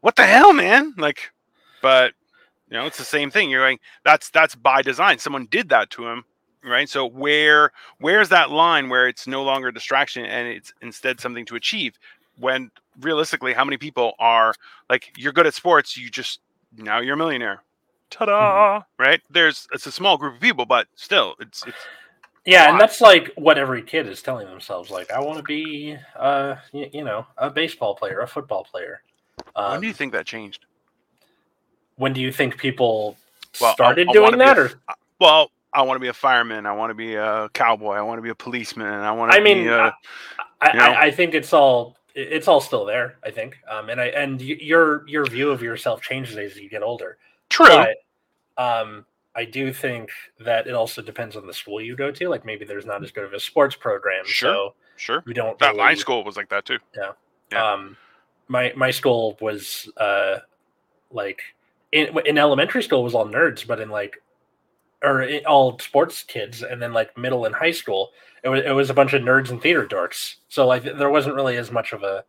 [0.00, 0.94] what the hell, man?
[0.98, 1.30] Like,
[1.80, 2.12] but
[2.68, 3.50] you know, it's the same thing.
[3.50, 5.18] You're going, that's that's by design.
[5.18, 6.24] Someone did that to him,
[6.64, 6.88] right?
[6.88, 11.44] So where where's that line where it's no longer a distraction and it's instead something
[11.46, 11.98] to achieve?
[12.38, 12.70] When
[13.00, 14.54] realistically, how many people are
[14.88, 16.40] like, you're good at sports, you just
[16.76, 17.62] now you're a millionaire.
[18.10, 18.82] Ta-da!
[18.98, 19.20] Right?
[19.30, 21.76] There's it's a small group of people, but still, it's it's
[22.44, 24.90] Yeah, and that's like what every kid is telling themselves.
[24.90, 29.02] Like, I want to be, uh, you, you know, a baseball player, a football player.
[29.56, 30.66] Um, when do you think that changed?
[31.96, 33.16] when do you think people
[33.60, 34.70] Well, started I doing that, a- or
[35.20, 36.66] Well, I want to be a fireman.
[36.66, 37.94] I want to be a cowboy.
[37.94, 38.86] I want to be a policeman.
[38.92, 39.94] I want to I mean, be a,
[40.60, 40.84] I, you know?
[40.84, 43.16] I, I think it's all it's all still there.
[43.24, 46.82] I think, um, and I and your your view of yourself changes as you get
[46.82, 47.16] older.
[47.48, 47.66] true.
[47.66, 47.96] But
[48.62, 52.28] um, I do think that it also depends on the school you go to.
[52.28, 54.52] Like maybe there's not as good of a sports program, Sure.
[54.52, 55.22] so sure.
[55.26, 55.58] we don't.
[55.58, 56.78] That my really- school was like that too.
[57.50, 57.72] Yeah.
[57.72, 57.96] Um,
[58.48, 60.40] my my school was uh,
[61.10, 61.40] like
[61.92, 64.22] in in elementary school was all nerds, but in like
[65.02, 68.10] or all sports kids, and then like middle and high school,
[68.42, 70.36] it was it was a bunch of nerds and theater dorks.
[70.48, 72.24] So like there wasn't really as much of a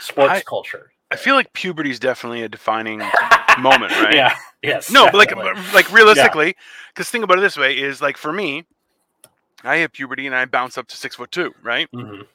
[0.00, 0.92] sports I- culture.
[1.10, 2.98] I feel like puberty is definitely a defining
[3.58, 4.14] moment, right?
[4.14, 4.36] Yeah.
[4.62, 4.90] Yes.
[4.90, 5.34] No, but like
[5.72, 6.54] like realistically,
[6.92, 8.66] because think about it this way: is like for me,
[9.64, 11.90] I hit puberty and I bounced up to six foot two, right?
[11.92, 12.26] Mhm.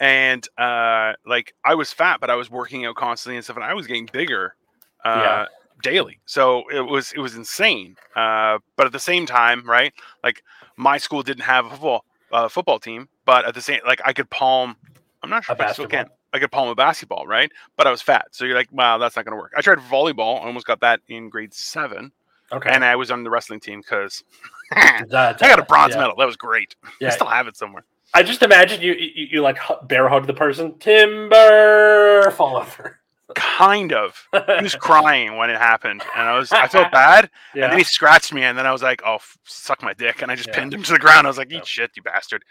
[0.00, 3.64] And uh, like I was fat, but I was working out constantly and stuff, and
[3.64, 4.56] I was getting bigger
[5.04, 5.46] uh, Yeah.
[5.82, 6.18] Daily.
[6.26, 7.96] So it was it was insane.
[8.14, 9.92] Uh, but at the same time, right?
[10.24, 10.42] Like
[10.76, 14.12] my school didn't have a football uh, football team, but at the same like I
[14.12, 14.76] could palm.
[15.22, 16.04] I'm not sure if I still basketball.
[16.04, 16.10] can.
[16.32, 17.50] I could palm a basketball, right?
[17.76, 19.52] But I was fat, so you're like, wow, that's not going to work.
[19.56, 22.12] I tried volleyball, I almost got that in grade seven,
[22.52, 22.68] Okay.
[22.70, 24.22] and I was on the wrestling team because
[24.72, 26.00] I got a bronze yeah.
[26.00, 26.16] medal.
[26.16, 26.74] That was great.
[27.00, 27.08] Yeah.
[27.08, 27.84] I still have it somewhere.
[28.12, 32.98] I just imagine you you, you like bear hug the person, timber fall over.
[33.34, 34.14] Kind of.
[34.32, 37.28] He was crying when it happened, and I was I felt bad.
[37.54, 40.22] And then he scratched me, and then I was like, "Oh, f- suck my dick!"
[40.22, 40.54] And I just Yeah.
[40.60, 41.26] pinned him to the ground.
[41.26, 41.64] I was like, "Eat Yeah.
[41.64, 42.44] shit, you bastard."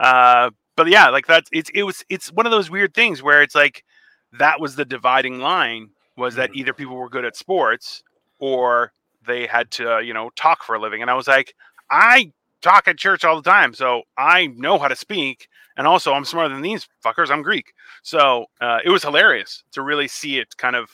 [0.00, 3.42] Uh, but yeah, like that's it's it was it's one of those weird things where
[3.42, 3.84] it's like
[4.32, 6.56] that was the dividing line was that Mhm.
[6.56, 8.02] either people were good at sports
[8.40, 8.92] or
[9.26, 11.54] they had to you know talk for a living, and I was like,
[11.90, 15.48] I talk at church all the time, so I know how to speak.
[15.78, 17.30] And also, I'm smarter than these fuckers.
[17.30, 20.90] I'm Greek, so uh, it was hilarious to really see it kind of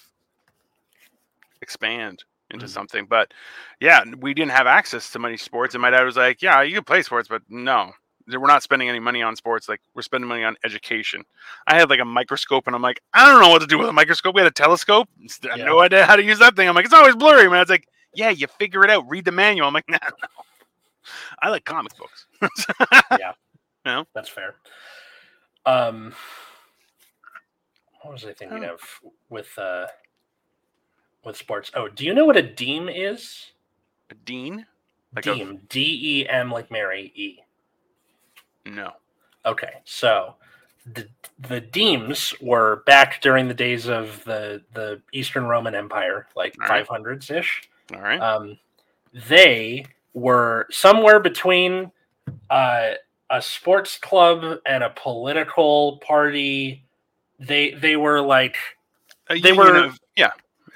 [1.60, 2.70] expand into Mhm.
[2.70, 3.06] something.
[3.06, 3.32] But
[3.80, 6.74] yeah, we didn't have access to many sports, and my dad was like, "Yeah, you
[6.74, 7.92] can play sports, but no,
[8.28, 9.68] we're not spending any money on sports.
[9.68, 11.24] Like we're spending money on education."
[11.66, 13.88] I had like a microscope, and I'm like, "I don't know what to do with
[13.88, 15.08] a microscope." We had a telescope.
[15.44, 15.64] I Yeah.
[15.64, 16.68] no idea how to use that thing.
[16.68, 19.08] I'm like, "It's always blurry, man." It's like, "Yeah, you figure it out.
[19.08, 20.44] Read the manual." I'm like, "Nah, no."
[21.40, 22.26] I like comic books.
[23.18, 23.32] Yeah.
[23.84, 24.06] No.
[24.14, 24.54] That's fair.
[25.66, 26.14] Um,
[28.02, 28.74] what was I thinking Oh.
[28.74, 28.80] of
[29.28, 29.86] with uh
[31.24, 31.70] with sports?
[31.74, 33.52] Oh, do you know what a deme is?
[34.10, 34.66] A dean?
[35.14, 37.38] Like a- deme, D E M, like Mary E.
[38.66, 38.92] No.
[39.44, 40.36] Okay, so
[40.86, 41.06] the
[41.48, 46.86] the demes were back during the days of the the Eastern Roman Empire, like right.
[46.86, 47.68] 500s ish.
[47.94, 48.20] All right.
[48.20, 48.58] Um,
[49.28, 51.90] they were somewhere between
[52.50, 52.92] uh,
[53.30, 56.84] a sports club and a political party.
[57.38, 58.56] They they were like
[59.42, 60.30] they were- of- yeah.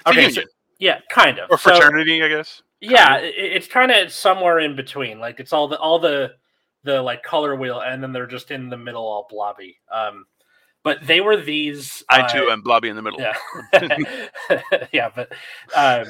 [0.05, 0.41] Okay, so-
[0.79, 2.61] yeah, kind of or So- fraternity, I guess.
[2.81, 5.19] yeah, it's kind of somewhere in between.
[5.19, 6.33] Like it's all the all the
[6.83, 9.77] the like color wheel, and then they're just in the middle, all blobby.
[9.91, 10.25] Um,
[10.83, 12.03] but they were these.
[12.09, 13.19] I uh, too am blobby in the middle.
[13.19, 13.35] Yeah,
[14.93, 15.31] yeah, but
[15.75, 16.05] um,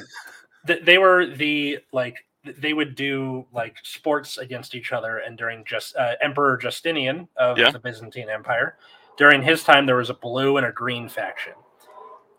[0.66, 2.16] th- they were the like
[2.58, 7.58] they would do like sports against each other, and during just uh, Emperor Justinian of
[7.58, 7.70] Yeah.
[7.70, 8.76] the Byzantine Empire,
[9.16, 11.54] during his time there was a blue and a green faction,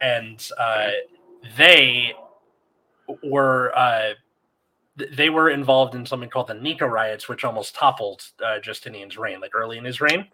[0.01, 0.89] and uh,
[1.57, 2.13] they
[3.23, 4.13] were uh,
[5.11, 9.39] they were involved in something called the Nika riots, which almost toppled uh, Justinian's reign,
[9.39, 10.27] like early in his reign.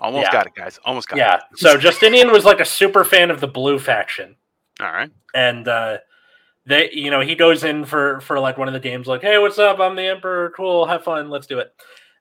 [0.00, 0.32] Almost Yeah.
[0.32, 0.78] got it, guys.
[0.84, 1.20] Almost got it.
[1.22, 1.40] Yeah.
[1.56, 4.36] So Justinian was like a super fan of the blue faction.
[4.80, 5.10] All right.
[5.34, 5.98] and uh
[6.68, 9.38] they you know he goes in for for like one of the games like hey
[9.38, 9.80] what's up?
[9.80, 10.50] I'm the emperor.
[10.56, 10.86] Cool.
[10.86, 11.30] Have fun.
[11.30, 11.74] Let's do it.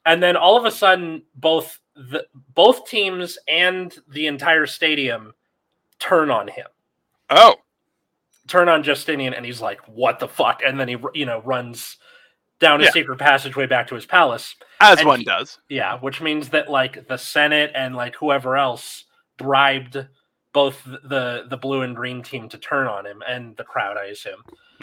[0.05, 5.33] And then all of a sudden both the both teams and the entire stadium
[5.99, 6.67] turn on him.
[7.29, 7.55] Oh,
[8.47, 10.61] turn on justinian and he's like what the fuck?
[10.65, 11.97] And then he you know runs
[12.59, 12.91] down a Yeah.
[12.91, 14.55] secret passageway back to his palace.
[14.79, 15.59] As one he- does.
[15.69, 19.03] yeah which means that like the senate and like whoever else
[19.37, 20.07] bribed
[20.57, 24.05] both the the blue and green team to turn on him and the crowd i
[24.05, 24.41] assume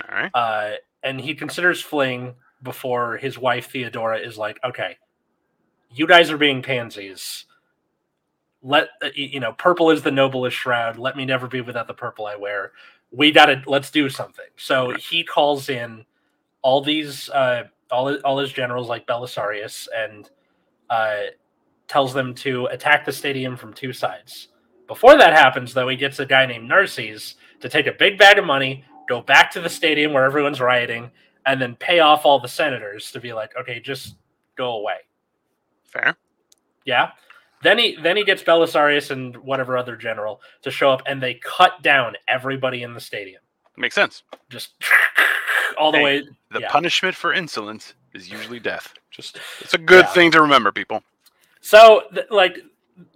[0.09, 0.31] All right.
[0.35, 0.71] uh,
[1.03, 2.35] and he considers fleeing
[2.65, 4.97] before his wife Theodora is like, "Okay,
[5.91, 7.45] you guys are being pansies.
[8.63, 10.99] Let uh, you know, purple is the noblest shroud.
[10.99, 12.73] Let me never be without the purple I wear.
[13.13, 16.07] We gotta let's do something." So he calls in
[16.63, 20.31] all these uh, all all his generals like Belisarius and
[20.89, 21.25] uh,
[21.87, 24.49] tells them to attack the stadium from two sides.
[24.87, 28.38] Before that happens, though, he gets a guy named Narses to take a big bag
[28.38, 31.11] of money, go back to the stadium where everyone's rioting,
[31.47, 34.16] and then pay off all the senators to be like, okay, just
[34.57, 34.97] go away.
[35.85, 36.16] Fair.
[36.85, 37.11] Yeah.
[37.62, 41.35] Then he then he gets Belisarius and whatever other general to show up, and they
[41.35, 43.40] cut down everybody in the stadium,
[43.79, 44.23] Makes sense.
[44.51, 44.75] just
[45.79, 46.23] all the Hey, way.
[46.51, 46.70] The Yeah.
[46.70, 48.92] punishment for insolence is usually death.
[49.11, 50.12] Just it's a good Yeah.
[50.12, 51.03] thing to remember, people.
[51.62, 52.59] So, like,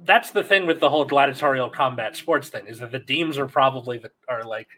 [0.00, 3.46] that's the thing with the whole gladiatorial combat sports thing is that the demes are
[3.46, 4.68] probably the are like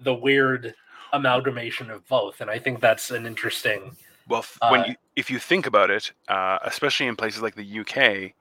[0.00, 0.74] the weird
[1.12, 3.96] amalgamation of both, and I think that's an interesting.
[4.28, 7.80] Well, when Uh, you if you think about it, uh, especially in places like the
[7.80, 8.32] UK,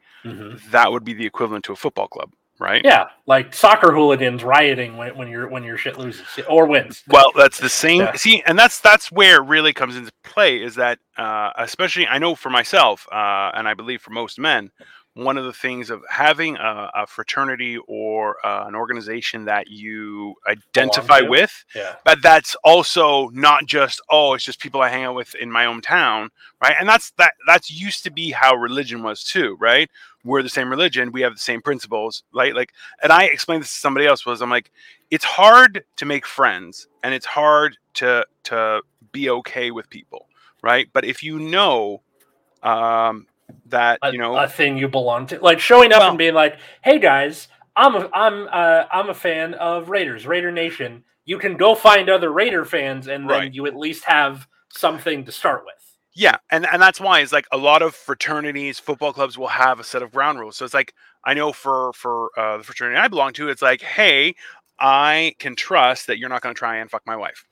[0.71, 2.81] that would be the equivalent to a football club, right?
[2.85, 7.03] Yeah, like soccer hooligans rioting when, when your when your shit loses or wins.
[7.07, 8.01] Well, that's the same.
[8.01, 8.13] Yeah.
[8.13, 12.19] See, and that's that's where it really comes into play is that, uh, especially I
[12.19, 14.69] know for myself, uh, and I believe for most men,
[15.15, 20.35] one of the things of having a, a fraternity or uh, an organization that you
[20.47, 25.15] identify with, Yeah, but that's also not just oh, it's just people I hang out
[25.15, 26.29] with in my hometown,
[26.61, 26.75] right?
[26.79, 29.89] And that's that that's used to be how religion was too, right?
[30.23, 32.53] We're the same religion, we have the same principles, right?
[32.53, 34.71] Like, and I explained this to somebody else was I'm like,
[35.09, 40.27] it's hard to make friends and it's hard to to be okay with people,
[40.61, 40.87] right?
[40.93, 42.01] But if you know
[42.61, 43.27] um
[43.67, 46.33] that a, you know a thing you belong to, like showing up Well- and being
[46.33, 51.03] like, "Hey guys, I'm a, I'm uh, I'm a fan of Raiders, Raider Nation.
[51.25, 53.53] You can go find other Raider fans, and then Right.
[53.53, 55.75] you at least have something to start with."
[56.15, 59.79] Yeah, and and that's why it's like a lot of fraternities, football clubs will have
[59.79, 60.57] a set of ground rules.
[60.57, 63.81] So it's like I know for for uh, the fraternity I belong to, it's like,
[63.81, 64.35] hey,
[64.79, 67.45] I can trust that you're not going to try and fuck my wife.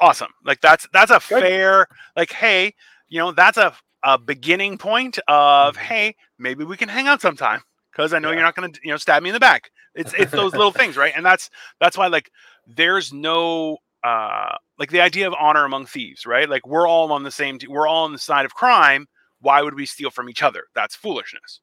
[0.00, 1.42] Awesome, like that's that's a Good.
[1.42, 2.74] fair like, hey,
[3.08, 5.80] you know, that's a a beginning point of Mhm.
[5.80, 8.36] hey, maybe we can hang out sometime because I know Yeah.
[8.36, 9.70] you're not going to you know stab me in the back.
[9.94, 11.12] It's it's those little things, right?
[11.16, 12.30] And that's that's why like
[12.66, 16.48] there's no uh like the idea of honor among thieves, right?
[16.48, 19.06] Like we're all on the same we're all on the side of crime.
[19.40, 20.64] Why would we steal from each other?
[20.74, 21.60] That's foolishness.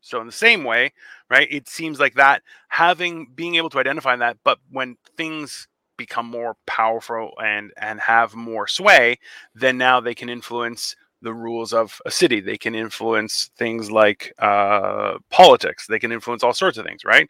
[0.00, 0.92] So in the same way,
[1.30, 1.48] right?
[1.50, 6.56] It seems like that having being able to identify that, but when things become more
[6.66, 9.18] powerful and and have more sway,
[9.54, 12.40] then now they can influence the rules of a city.
[12.40, 15.86] They can influence things like uh, politics.
[15.86, 17.28] They can influence all sorts of things, right?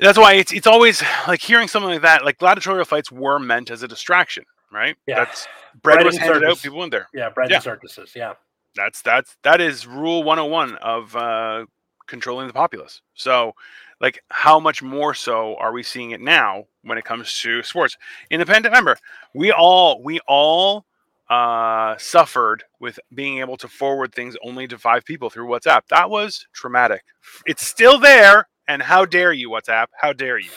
[0.00, 2.24] That's why it's it's always like hearing something like that.
[2.24, 4.96] Like gladiatorial fights were meant as a distraction, right?
[5.06, 5.24] Yeah.
[5.24, 5.46] That's
[5.82, 6.58] bread Bread was and handed out.
[6.58, 7.08] People went there.
[7.14, 7.56] Yeah, bread Yeah.
[7.56, 8.12] and circuses.
[8.14, 8.34] Yeah,
[8.74, 11.66] That's that's that is rule 101 of uh,
[12.06, 13.00] controlling the populace.
[13.14, 13.54] So,
[14.00, 17.96] like, how much more so are we seeing it now when it comes to sports?
[18.30, 18.96] Independent member,
[19.34, 20.84] we all we all
[21.30, 25.82] uh, suffered with being able to forward things only to five people through WhatsApp.
[25.88, 27.02] That was traumatic.
[27.46, 29.86] It's still there, and how dare you, WhatsApp?
[30.00, 30.50] How dare you?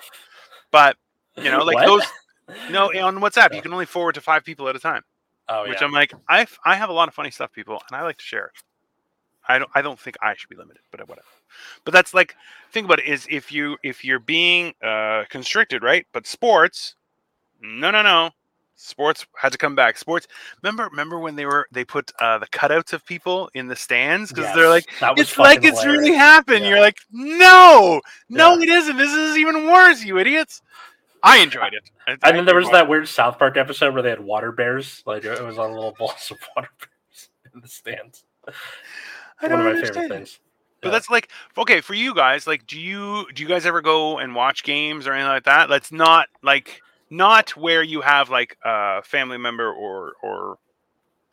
[0.72, 0.98] But
[1.38, 1.86] you know, like What?
[1.86, 2.04] those.
[2.70, 5.04] No, on WhatsApp, you can only forward to five people at a time
[5.48, 5.88] Oh yeah which yeah.
[5.88, 8.24] I'm like, I I have a lot of funny stuff, people, and I like to
[8.24, 8.52] share it.
[9.48, 11.28] I don't I don't think I should be limited, but whatever.
[11.84, 12.36] But that's like
[12.72, 16.08] think about it is if you if you're being uh, constricted, right?
[16.14, 16.96] But sports,
[17.62, 18.32] no, no, no.
[18.78, 19.98] Sports had to come back.
[19.98, 20.28] Sports.
[20.62, 24.32] Remember, remember when they were they put uh, the cutouts of people in the stands
[24.32, 24.86] because they're like,
[25.18, 26.64] it's like it's really happened.
[26.64, 26.72] Yeah.
[26.72, 28.64] You're like, no, no, Yeah.
[28.64, 28.98] it isn't.
[28.98, 30.62] This is even worse, you idiots.
[31.24, 31.90] I enjoyed it.
[32.08, 34.52] I- I And then there was that weird South Park episode where they had water
[34.52, 35.02] bears.
[35.06, 38.24] Like it was on little balls of water bears in the stands.
[38.48, 38.52] I
[39.48, 40.10] One don't of my favorite it.
[40.10, 40.40] things.
[40.82, 42.46] But that's like okay for you guys.
[42.46, 45.68] Like, do you do you guys ever go and watch games or anything like that?
[45.70, 50.58] Let's not like not where you have like a family member or or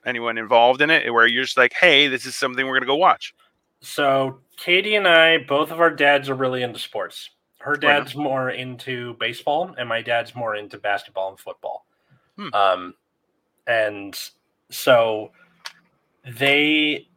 [0.04, 2.96] anyone involved in it, where you're just like, hey, this is something we're gonna go
[2.96, 3.34] watch.
[3.80, 7.30] So Katie and I, both of our dads are really into sports.
[7.58, 11.86] Her Right dad's more into baseball, and my dad's more into basketball and football.
[12.36, 12.54] Hmm.
[12.54, 12.94] Um,
[13.66, 14.18] and
[14.70, 15.30] so
[16.24, 17.08] they,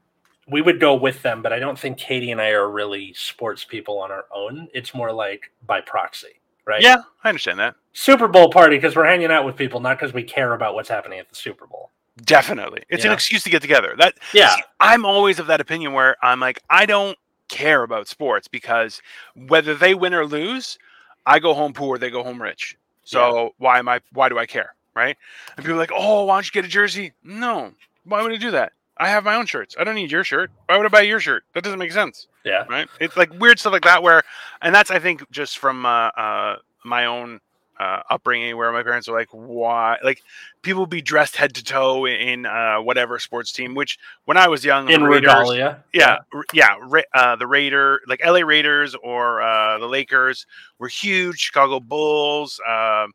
[0.48, 3.63] we would go with them, but I don't think Katie and I are really sports
[3.63, 4.68] people on our own.
[4.74, 6.82] It's more like by proxy, right?
[6.82, 7.75] Yeah, I understand that.
[7.93, 10.89] Super Bowl party because we're hanging out with people, not because we care about what's
[10.89, 11.91] happening at the Super Bowl.
[12.23, 13.93] Definitely, it's an excuse to get together.
[13.97, 14.56] That Yeah.
[14.56, 17.17] See, I'm always of that opinion where I'm like, I don't
[17.49, 19.01] care about sports because
[19.36, 20.80] whether they win or lose,
[21.25, 22.78] I go home poor, they go home rich.
[23.04, 23.99] So why am I?
[24.13, 25.17] Why do I care, right?
[25.56, 27.12] And people are like, oh, why don't you get a jersey?
[27.23, 27.73] No,
[28.06, 28.71] why would I do that?
[28.97, 29.75] I have my own shirts.
[29.78, 30.51] I don't need your shirt.
[30.67, 31.43] Why would I buy your shirt?
[31.54, 32.63] That doesn't make sense, Yeah.
[32.69, 32.88] right?
[32.99, 34.23] It's like weird stuff like that where,
[34.62, 37.39] and that's I think just from uh, uh, my own
[37.77, 39.97] uh, upbringing where my parents were like, why?
[40.03, 40.21] Like
[40.62, 43.75] people would be dressed head to toe in uh, whatever sports team.
[43.75, 45.84] Which when I was young, In Raiders- regalia.
[45.93, 46.19] yeah,
[46.53, 46.75] yeah.
[46.81, 50.45] Ra- uh, the Raider, like LA Raiders or uh, the Lakers,
[50.79, 51.39] were huge.
[51.39, 53.12] Chicago Bulls, um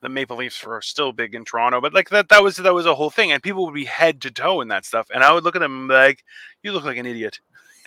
[0.00, 2.86] the Maple Leafs were still big in Toronto, but like that, that was that was
[2.86, 5.32] a whole thing, and people would be head to toe in that stuff, and I
[5.32, 6.24] would look at them like,
[6.64, 7.38] "You look like an idiot."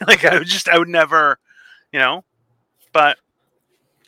[0.08, 1.40] like I would just, I would never,
[1.92, 2.24] you know.
[2.94, 3.18] But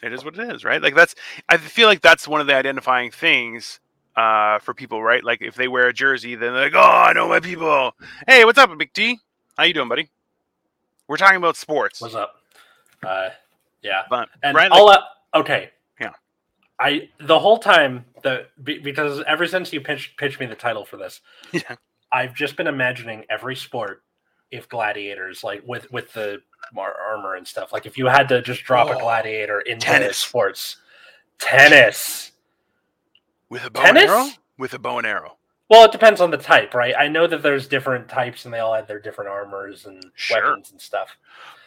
[0.02, 0.82] it is what it is, right?
[0.82, 1.16] Like that's,
[1.50, 3.80] I feel like that's one of the identifying things
[4.16, 5.24] uh, for people, right?
[5.24, 7.94] Like if they wear a jersey, then they're like, "Oh, I know my people."
[8.28, 9.20] Hey, what's up, Big T?
[9.58, 10.10] How you doing, buddy?
[11.08, 12.36] We're talking about sports, What's up?
[13.06, 13.30] Uh,
[13.82, 14.04] yeah.
[14.10, 14.72] but And right?
[14.72, 15.02] all that,
[15.34, 15.70] okay.
[16.02, 16.12] Yeah.
[16.80, 20.98] I the whole time the because ever since you pitched pitched me the title for
[20.98, 21.22] this,
[21.52, 21.76] Yeah.
[22.12, 24.04] I've just been imagining every sport
[24.52, 26.42] if gladiators like with with the
[26.76, 27.72] armor and stuff.
[27.74, 30.18] Like if you had to just drop a Oh, gladiator in tennis.
[30.18, 30.78] sports,
[31.40, 32.32] tennis.
[33.50, 35.38] with a bow and arrow, with a bow and arrow.
[35.70, 36.94] Well, it depends on the type, right?
[36.98, 40.42] I know that there's different types and they all have their different armors and Sure.
[40.44, 41.10] weapons and stuff.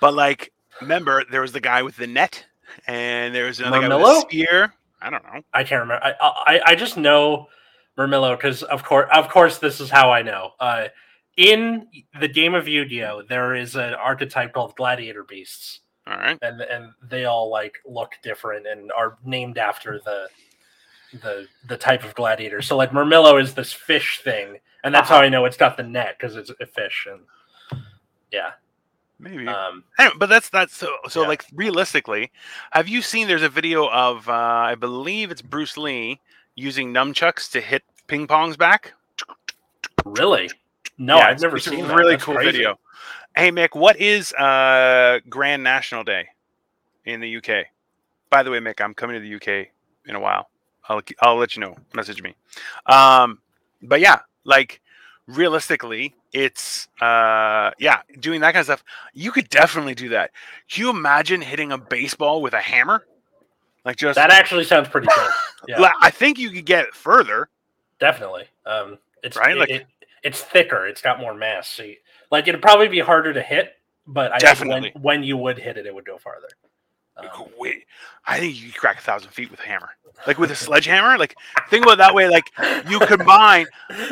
[0.01, 2.45] But like, remember there was the guy with the net,
[2.87, 4.73] and there was another guy with a spear.
[5.03, 5.43] I don't know.
[5.53, 6.05] I can't remember.
[6.05, 7.49] I I, I just know
[7.99, 10.53] Murmillo because of course of course this is how I know.
[10.61, 10.88] Uh,
[11.37, 11.87] in
[12.21, 16.38] the game of Yu-Gi-Oh, there is an archetype called Gladiator Beasts, All right.
[16.43, 20.29] and and they all like look different and are named after the
[21.23, 22.62] the the type of gladiator.
[22.62, 25.19] So like Murmillo is this fish thing, and that's how.
[25.19, 27.07] I know it's got the net because it's a fish.
[27.11, 27.83] And
[28.31, 28.51] yeah,
[29.19, 29.49] Maybe.
[29.49, 31.29] um, Anyway, but that's that's so so Yeah.
[31.29, 32.31] like realistically,
[32.73, 33.27] have you seen?
[33.29, 36.21] There's a video of uh, I believe it's Bruce Lee
[36.55, 38.93] using nunchucks to hit ping pongs back.
[40.05, 40.51] really,
[41.00, 42.52] no, Yeah, I've it's- never it's seen a really cool crazy.
[42.52, 42.78] video.
[43.36, 46.28] Hey Mick, what is uh Grand National Day
[47.04, 47.66] in the UK?
[48.28, 49.68] By the way, Mick, I'm coming to the UK
[50.06, 50.48] in a while.
[50.88, 51.76] I'll I'll let you know.
[51.94, 52.34] Message me.
[52.86, 53.40] Um,
[53.82, 54.80] but yeah, like
[55.26, 58.84] realistically, it's uh yeah, doing that kind of stuff.
[59.14, 60.32] You could definitely do that.
[60.70, 63.06] Can you imagine hitting a baseball with a hammer?
[63.84, 65.28] Like just That actually sounds pretty cool.
[65.68, 65.90] Yeah.
[66.00, 67.48] I think you could get further.
[67.98, 68.44] Definitely.
[68.64, 69.86] Um, it's Right, it- like- it-
[70.22, 70.87] it's thicker.
[70.87, 71.68] It's got more mass.
[71.68, 71.96] So you,
[72.30, 73.72] like it'd probably be harder to hit,
[74.06, 74.92] but I Definitely.
[74.94, 76.48] when, when you would hit it, it would go farther.
[77.16, 77.85] Um, Wait,
[78.26, 79.90] I think you could crack a thousand feet with a hammer,
[80.26, 81.18] like with a sledgehammer.
[81.18, 81.35] Like
[81.68, 82.28] think about that way.
[82.28, 82.50] Like
[82.88, 83.66] you combine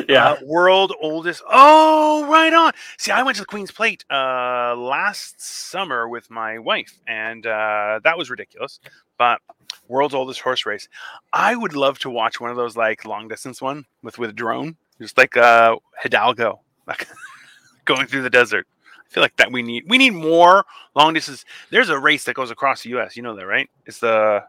[0.07, 0.31] yeah.
[0.31, 1.41] uh, world oldest.
[1.49, 2.73] Oh, right on.
[2.97, 7.99] See, I went to the Queen's Plate uh, last summer with my wife, and uh,
[8.03, 8.79] that was ridiculous.
[9.17, 9.39] But
[9.87, 10.87] world's oldest horse race.
[11.33, 14.33] I would love to watch one of those like long distance one with with a
[14.33, 17.07] drone, just like uh, Hidalgo, like
[17.85, 18.67] going through the desert.
[18.85, 21.43] I feel like that we need we need more long distance.
[21.71, 23.17] There's a race that goes across the U.S.
[23.17, 23.69] You know that, right?
[23.85, 24.43] It's the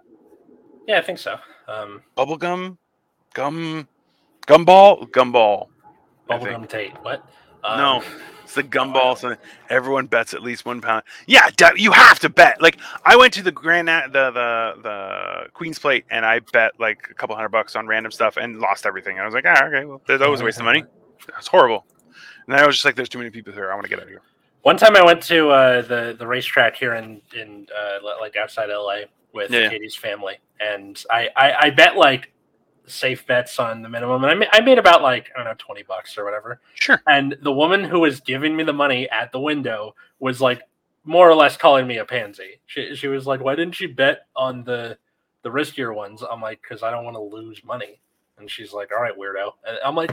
[0.87, 1.37] yeah, I think so.
[1.67, 2.77] Um, bubblegum
[3.33, 3.89] gum
[4.47, 5.69] gumball gumball.
[6.29, 6.93] Bubblegum Tate.
[7.03, 7.25] What?
[7.65, 8.03] Um, No,
[8.51, 9.17] it's the gumball.
[9.17, 9.37] So
[9.69, 11.05] everyone bets at least one pound.
[11.27, 12.61] Yeah, you have to bet.
[12.61, 17.09] Like I went to the Grand the the the Queen's Plate and I bet like
[17.11, 19.21] a couple hundred bucks on random stuff and lost everything.
[19.21, 20.85] I was like, ah, okay, well, that was a waste of money.
[21.29, 21.87] That's horrible.
[22.47, 23.71] And then I was just like, there's too many people here.
[23.71, 24.23] I want to get out of here.
[24.63, 28.69] One time I went to uh, the the racetrack here in in uh, like outside
[28.69, 29.03] LA
[29.33, 29.69] with Yeah.
[29.69, 32.33] Katie's family, and I, I I bet like
[32.91, 35.55] safe bets on the minimum, and I ma- I made about like I don't know
[35.59, 36.61] twenty bucks or whatever.
[36.75, 37.01] Sure.
[37.07, 40.63] And the woman who was giving me the money at the window was like
[41.05, 42.61] more or less calling me a pansy.
[42.67, 44.99] She she was like, "Why didn't you bet on the
[45.43, 48.01] the riskier ones?" I'm like, "Cause I don't want to lose money."
[48.39, 50.13] And she's like, "All right, weirdo." And I'm like,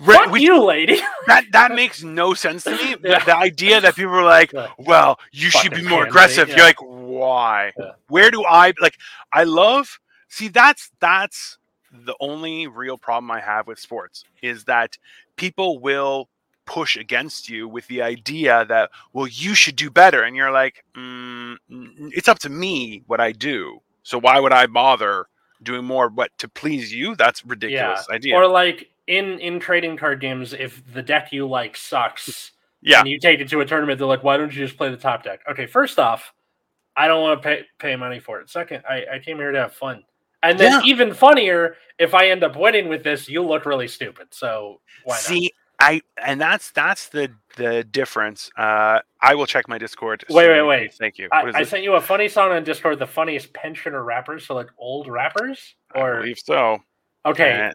[0.00, 2.94] Right, "Fuck we- you, lady." that that makes no sense to me.
[3.02, 3.24] The- Yeah.
[3.24, 6.48] The idea that people are like, well, you should be more pansy, aggressive.
[6.48, 6.56] yeah.
[6.56, 7.72] You're like, why?
[7.78, 7.92] Yeah.
[8.08, 8.96] Where do I like?
[9.32, 10.00] I love
[10.30, 11.56] See, that's that's
[12.04, 14.96] the only real problem I have with sports is that
[15.36, 16.28] people will
[16.66, 20.84] push against you with the idea that well you should do better and you're like
[20.94, 21.56] mm,
[22.12, 25.28] it's up to me what i do so why would i bother
[25.62, 30.20] doing more but to please you that's ridiculous idea Or like in in trading card
[30.20, 33.98] games, if the deck you like sucks, yeah and you take it to a tournament,
[33.98, 36.32] they're like, "Why don't you just play the top deck?" Okay, first off,
[36.94, 38.50] I don't want to pay pay money for it.
[38.50, 40.04] Second, I, I came here to have fun.
[40.42, 40.80] And then Yeah.
[40.84, 44.28] even funnier, if I end up winning with this, you look really stupid.
[44.32, 45.20] So why not?
[45.20, 50.44] see i and that's that's the the difference uh i will check my discord Wait,
[50.46, 50.50] soon.
[50.50, 50.94] wait, wait.
[50.94, 52.98] thank you I, I sent you a funny song on Discord.
[52.98, 56.78] The funniest pensioner rappers, so like old rappers, I or believe so
[57.24, 57.70] okay.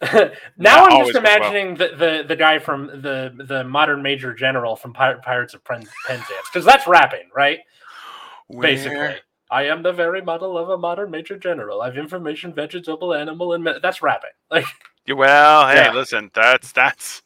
[0.00, 1.36] Uh, now I'm just goes well.
[1.38, 5.62] imagining the, the the guy from the the modern major general from Pir- Pirates of
[5.62, 7.58] Pen- Penzance because that's rapping, right?
[8.60, 9.18] Basically, where-
[9.52, 11.82] I am the very model of a modern major general.
[11.82, 14.30] I've information, vegetable, animal, and me- that's rapping.
[14.50, 14.64] Like,
[15.08, 15.92] Well, hey, Yeah.
[15.92, 17.22] listen, that's that's.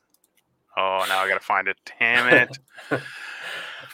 [0.77, 1.77] Oh, now I gotta find it.
[1.99, 2.59] Damn it!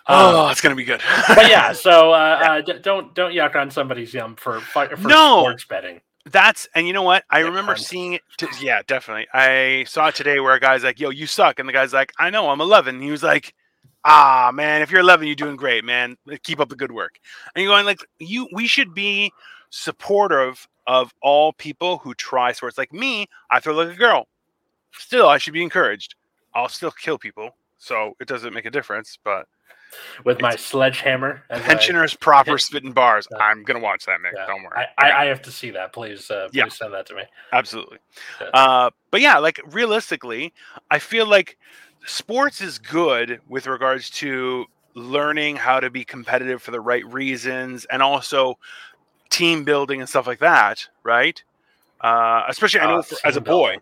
[0.09, 1.01] oh, it's gonna be good.
[1.01, 1.73] Um, but yeah.
[1.75, 5.43] So uh, uh, d- don't don't yuck on somebody's yum for for No.
[5.43, 6.01] sports betting.
[6.31, 7.25] that's and you know what?
[7.31, 8.23] I Yeah, remember seeing it.
[8.39, 9.27] T- yeah, definitely.
[9.33, 12.13] I saw it today where a guy's like, "Yo, you suck," and the guy's like,
[12.19, 13.55] "I know, I'm 11." And he was like,
[14.05, 16.17] "Ah, man, if you're 11, you're doing great, man.
[16.43, 17.19] Keep up the good work."
[17.55, 19.33] And you're going like, "You, we should be
[19.71, 22.77] supportive of all people who try sports.
[22.79, 24.27] Like me, I throw like a girl.
[24.93, 26.15] Still, I should be encouraged.
[26.55, 29.47] I'll still kill people, so it doesn't make a difference, but."
[30.25, 33.29] With my sledgehammer, as I- Pensioners proper spitting bars.
[33.31, 33.37] Yeah.
[33.39, 34.33] I'm gonna watch that, Nick.
[34.35, 34.47] Yeah.
[34.47, 34.87] Don't worry.
[34.99, 35.93] I, I, I have to see that.
[35.93, 36.69] Please, uh, please Yeah.
[36.69, 37.25] send that to me.
[37.53, 37.99] Absolutely.
[38.55, 40.55] Uh, but yeah, like realistically,
[40.91, 41.59] I feel like
[42.07, 47.85] sports is good with regards to learning how to be competitive for the right reasons
[47.87, 48.59] and also
[49.31, 51.43] team building and stuff like that, right?
[52.01, 53.77] Uh, especially I know Uh, for, as a boy.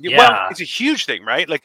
[0.00, 1.48] Yeah, Well, it's a huge thing, right?
[1.48, 1.62] Like,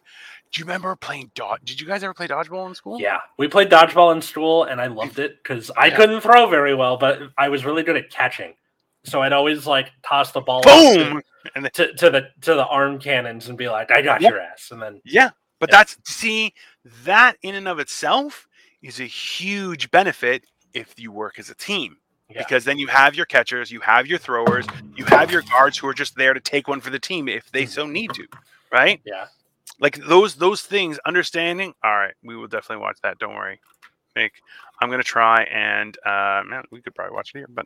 [0.51, 1.61] do you remember playing dodge?
[1.63, 2.99] Did you guys ever play dodgeball in school?
[2.99, 5.95] Yeah, we played dodgeball in school, and I loved it because I Yeah.
[5.95, 8.53] couldn't throw very well, but I was really good at catching.
[9.05, 11.21] So I'd always like toss the ball Boom!
[11.55, 14.21] And then, to, to, to the to the arm cannons and be like, "I got
[14.21, 14.31] Yep.
[14.31, 15.31] your ass," and then Yeah,
[15.63, 15.77] but Yeah.
[15.77, 16.53] that's see
[17.05, 18.47] that in and of itself
[18.81, 21.97] is a huge benefit if you work as a team.
[22.29, 22.39] Yeah.
[22.39, 25.87] Because then you have your catchers, you have your throwers, you have your guards who
[25.87, 28.27] are just there to take one for the team if they so need to,
[28.71, 29.01] right?
[29.05, 29.27] yeah,
[29.79, 31.73] Like those those things, understanding.
[31.83, 33.19] All right, we will definitely watch that.
[33.19, 33.59] Don't worry,
[34.15, 34.33] Nick.
[34.83, 37.65] I'm gonna try and uh, man, we could probably watch it here, but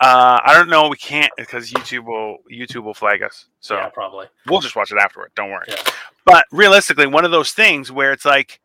[0.00, 0.88] uh, I don't know.
[0.88, 3.46] We can't because YouTube will YouTube will flag us.
[3.60, 4.26] So yeah, probably.
[4.46, 5.32] we'll just watch it afterward.
[5.34, 5.66] Don't worry.
[5.68, 5.82] Yeah.
[6.24, 8.60] But realistically, one of those things where it's like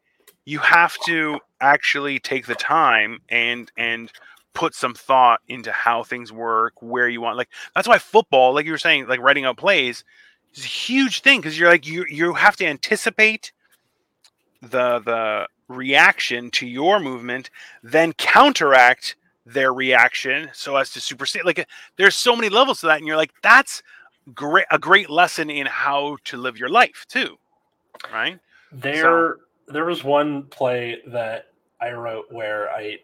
[0.45, 4.11] you have to actually take the time and and
[4.53, 7.37] put some thought into how things work, where you want.
[7.37, 10.03] Like that's why football, like you were saying, like writing out plays
[10.55, 13.51] is a huge thing because you're like you you have to anticipate
[14.61, 17.49] the the reaction to your movement,
[17.83, 19.15] then counteract
[19.45, 21.45] their reaction so as to supersede.
[21.45, 23.83] Like there's so many levels to that, and you're like, that's
[24.33, 27.37] great a great lesson in how to live your life too
[28.11, 28.39] right
[28.71, 29.37] There,
[29.67, 31.47] there was one play that
[31.81, 32.99] I wrote where I,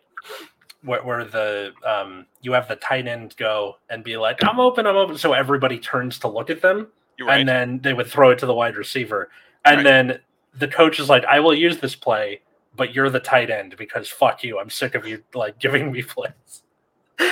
[0.84, 4.88] where, where the um, you have the tight end go and be like, "I'm open,
[4.88, 6.90] I'm open," so everybody turns to look at them,
[7.20, 9.30] right and then they would throw it to the wide receiver,
[9.66, 9.86] and Right.
[9.86, 10.20] then
[10.56, 12.42] the coach is like, "I will use this play,
[12.76, 14.60] but you're the tight end because fuck you.
[14.60, 16.32] I'm sick of you like giving me plays."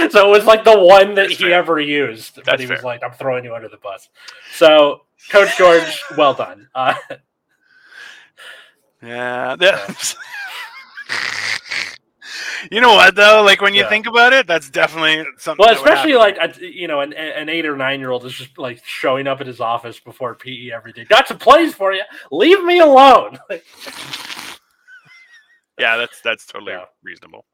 [0.10, 1.54] So it was like the one that That's he fair.
[1.54, 4.10] ever used, but That's he was like, "I'm throwing you under the bus."
[4.54, 6.68] So, Coach George, well done.
[6.76, 6.94] Uh,
[9.04, 10.16] yeah that-
[12.72, 13.90] you know what though like when you Yeah.
[13.90, 16.38] think about it that's definitely something well, that especially happen.
[16.38, 19.26] like a, you know, an, an eight or nine year old is just like showing
[19.26, 21.04] up at his office before PE every day.
[21.06, 22.04] Got some plays for you.
[22.32, 23.40] Leave me alone.
[25.78, 26.86] Yeah that's that's totally Yeah.
[27.04, 27.46] reasonable.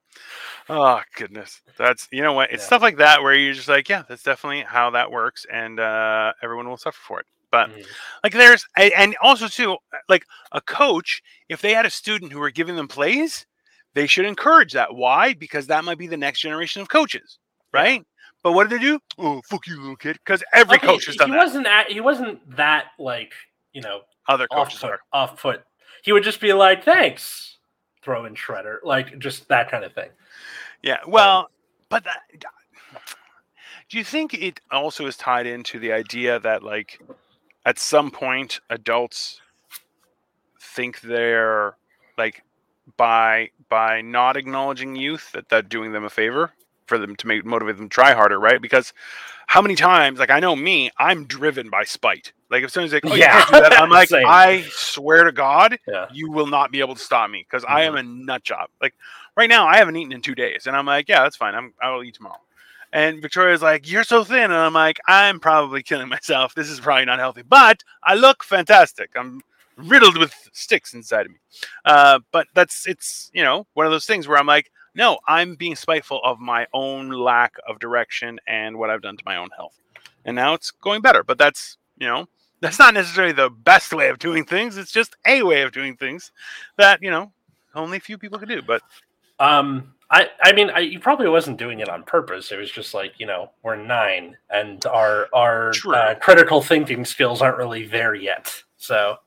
[0.70, 1.62] Oh goodness.
[1.78, 2.68] That's you know what it's Yeah.
[2.68, 6.34] stuff like that where you're just like yeah that's definitely how that works and uh
[6.42, 7.26] everyone will suffer for it.
[7.52, 7.86] But mm,
[8.24, 9.78] like there's and also too
[10.10, 13.46] like a coach if they had a student who were giving them plays
[13.94, 14.94] they should encourage that.
[14.94, 15.34] Why?
[15.34, 17.40] Because that might be the next generation of coaches
[17.74, 17.82] Yeah.
[17.82, 18.04] right?
[18.44, 19.00] But what did they do?
[19.18, 21.38] Oh fuck you little kid because every coach has done he that.
[21.46, 23.34] wasn't at, he wasn't that like
[23.74, 25.00] you know other off coaches foot, are.
[25.14, 25.64] off foot.
[26.04, 27.57] He would just be like, "Thanks,"
[28.08, 30.08] throw in shredder, like just that kind of thing.
[30.82, 31.50] yeah um, well
[31.90, 32.22] but that
[33.90, 37.02] do you think it also is tied into the idea that like
[37.66, 39.42] at some point adults
[40.62, 41.76] think they're
[42.18, 42.44] like
[42.96, 46.54] by by not acknowledging youth that they're doing them a favor
[46.86, 48.62] for them to make motivate them to try harder, right?
[48.62, 48.94] Because
[49.48, 52.34] how many times, like I know me, I'm driven by spite.
[52.52, 53.40] Like if someone's like, "Oh, Yeah.
[53.40, 56.08] you can't do that," I'm like, I swear to God, Yeah.
[56.14, 58.70] you will not be able to stop me because I am a nut job.
[58.82, 58.94] Like
[59.36, 61.56] right now, I haven't eaten in two days, and I'm like, yeah, that's fine.
[61.56, 62.40] I'm I will eat tomorrow.
[62.94, 66.54] And Victoria's like, you're so thin, and I'm like, I'm probably killing myself.
[66.56, 69.12] This is probably not healthy, but I look fantastic.
[69.16, 69.42] I'm
[69.78, 71.38] riddled with sticks inside of me.
[71.86, 75.56] Uh, but that's it's you know one of those things where I'm like, no, I'm
[75.56, 79.50] being spiteful of my own lack of direction and what I've done to my own
[79.56, 79.80] health,
[80.26, 81.24] and now it's going better.
[81.24, 82.28] But that's you know
[82.60, 84.76] that's not necessarily the best way of doing things.
[84.76, 86.32] It's just a way of doing things
[86.78, 87.32] that you know
[87.76, 88.62] only a few people can do.
[88.62, 88.82] But
[89.40, 92.52] Um, I, I mean, I, you probably wasn't doing it on purpose.
[92.52, 97.42] It was just like you know, we're nine, and our our uh, critical thinking skills
[97.42, 98.64] aren't really there yet.
[98.78, 99.18] So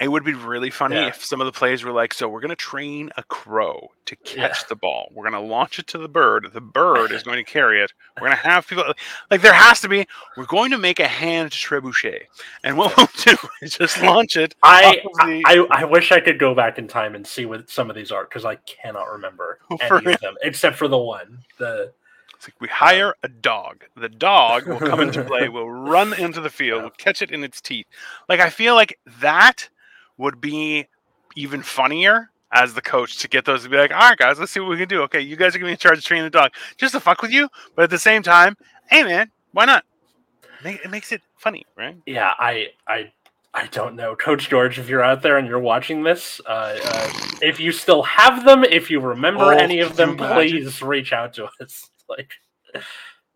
[0.00, 1.08] it would be really funny Yeah.
[1.08, 4.16] if some of the players were like, "So we're going to train a crow to
[4.24, 4.48] Yeah.
[4.48, 5.08] catch the ball.
[5.12, 6.48] We're going to launch it to the bird.
[6.52, 7.92] The bird is going to carry it.
[8.16, 8.84] We're going to have people
[9.30, 10.06] like there has to be.
[10.36, 12.22] We're going to make a hand trebuchet,
[12.64, 14.54] and what we'll do is just launch it.
[14.62, 17.90] I, the- I I wish I could go back in time and see what some
[17.90, 19.58] of these are because I cannot remember
[19.88, 21.38] For any of them except for the one.
[21.58, 21.92] The
[22.36, 23.84] It's like we hire a dog.
[23.96, 25.48] The dog will come into play.
[25.48, 26.82] Will run into the field.
[26.82, 27.86] Will catch it in its teeth.
[28.28, 29.68] Like I feel like that
[30.18, 30.86] would be
[31.34, 34.52] even funnier as the coach to get those to be like, all right, guys, let's
[34.52, 35.02] see what we can do.
[35.02, 37.20] Okay, you guys are gonna be in charge of training the dog, just to fuck
[37.22, 37.48] with you.
[37.74, 38.56] But at the same time,
[38.88, 39.84] hey man, why not?
[40.64, 41.96] It makes it funny, right?
[42.06, 43.12] yeah, I I
[43.54, 44.78] I don't know, Coach George.
[44.78, 47.10] If you're out there and you're watching this, uh, uh,
[47.40, 51.32] if you still have them, if you remember Oh, any of them, please reach out
[51.34, 51.90] to us.
[52.08, 52.32] Like,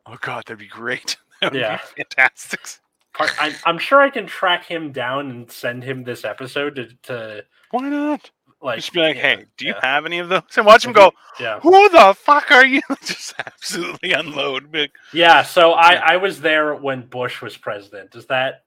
[0.06, 1.16] Oh god, that'd be great.
[1.40, 1.78] That would Yeah.
[1.96, 2.60] be fantastic.
[3.18, 7.44] I, I'm sure I can track him down and send him this episode to, to
[7.70, 8.30] Why not?
[8.62, 10.42] like Just be like, yeah, hey, do you yeah, have any of those?
[10.56, 11.58] And watch him go, yeah.
[11.60, 12.82] who the fuck are you?
[13.04, 14.72] Just absolutely unload.
[14.74, 18.10] Like, Yeah, so I, I was there when Bush was president.
[18.10, 18.64] Does that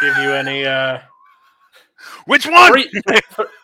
[0.00, 0.98] give you any uh
[2.26, 2.70] Which one?
[2.72, 2.90] three,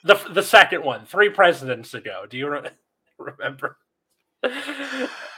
[0.03, 2.25] the the second one, three presidents ago?
[2.29, 2.71] Do you re-
[3.19, 3.77] remember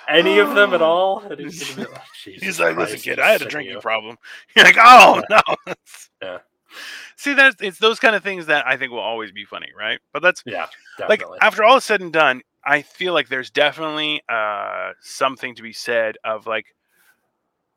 [0.08, 1.22] any of them at all?
[1.30, 1.94] Any- any- oh,
[2.24, 4.16] He's like, listen, kid, I'm had a drinking you." problem.
[4.56, 5.40] You're like, oh no.
[6.22, 6.38] Yeah.
[7.16, 10.00] See, that's it's those kind of things that I think will always be funny, right?
[10.12, 10.66] But that's Yeah,
[11.08, 15.62] like after all is said and done, I feel like there's definitely uh something to
[15.62, 16.66] be said of like,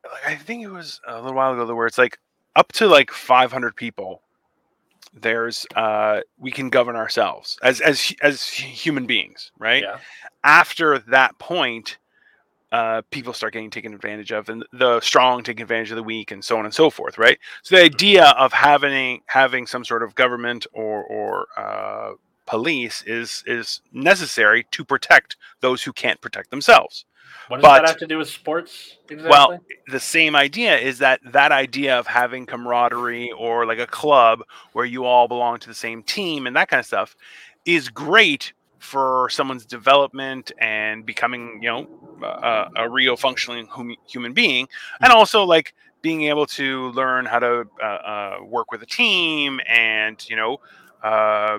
[0.04, 2.18] like I think it was a little while ago where it's like
[2.56, 4.22] up to like 500 people.
[5.14, 9.82] There's uh we can govern ourselves as as as human beings, right?
[9.82, 9.98] yeah,
[10.44, 11.98] after that point,
[12.72, 16.30] uh, people start getting taken advantage of, and the strong take advantage of the weak,
[16.30, 17.38] and so on and so forth, right?
[17.62, 22.12] So the idea of having having some sort of government or or uh,
[22.46, 27.04] police is is necessary to protect those who can't protect themselves.
[27.48, 28.96] what does but- that have to do with sports?
[29.10, 29.30] Exactly?
[29.30, 29.58] Well,
[29.88, 34.42] the same idea is that that idea of having camaraderie or like a club
[34.72, 37.16] where you all belong to the same team and that kind of stuff
[37.66, 41.86] is great for someone's development and becoming, you know,
[42.22, 44.68] a, a real functioning hum- human being,
[45.00, 49.60] and also like being able to learn how to uh, uh, work with a team
[49.68, 50.58] and you know
[51.02, 51.58] uh,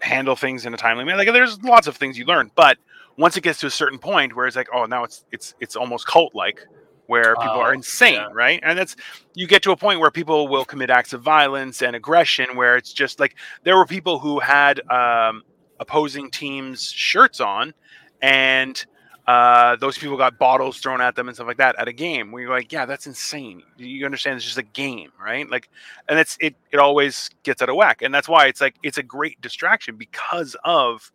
[0.00, 1.18] handle things in a timely manner.
[1.18, 2.78] Like there's lots of things you learn, but
[3.18, 5.76] once it gets to a certain point where it's like, oh, now it's it's it's
[5.76, 6.66] almost cult like,
[7.06, 8.28] where people Oh, are insane, yeah.
[8.32, 8.60] right?
[8.62, 8.94] And that's
[9.34, 12.76] you get to a point where people will commit acts of violence and aggression, where
[12.76, 15.42] it's just like there were people who had um,
[15.80, 17.74] opposing teams' shirts on,
[18.22, 18.84] and
[19.26, 22.30] uh, those people got bottles thrown at them and stuff like that at a game.
[22.30, 23.62] Where you're like, yeah, that's insane.
[23.76, 24.36] You understand?
[24.36, 25.48] It's just a game, right?
[25.50, 25.68] Like,
[26.08, 28.98] and it's it it always gets out of whack, and that's why it's like it's
[28.98, 31.10] a great distraction because of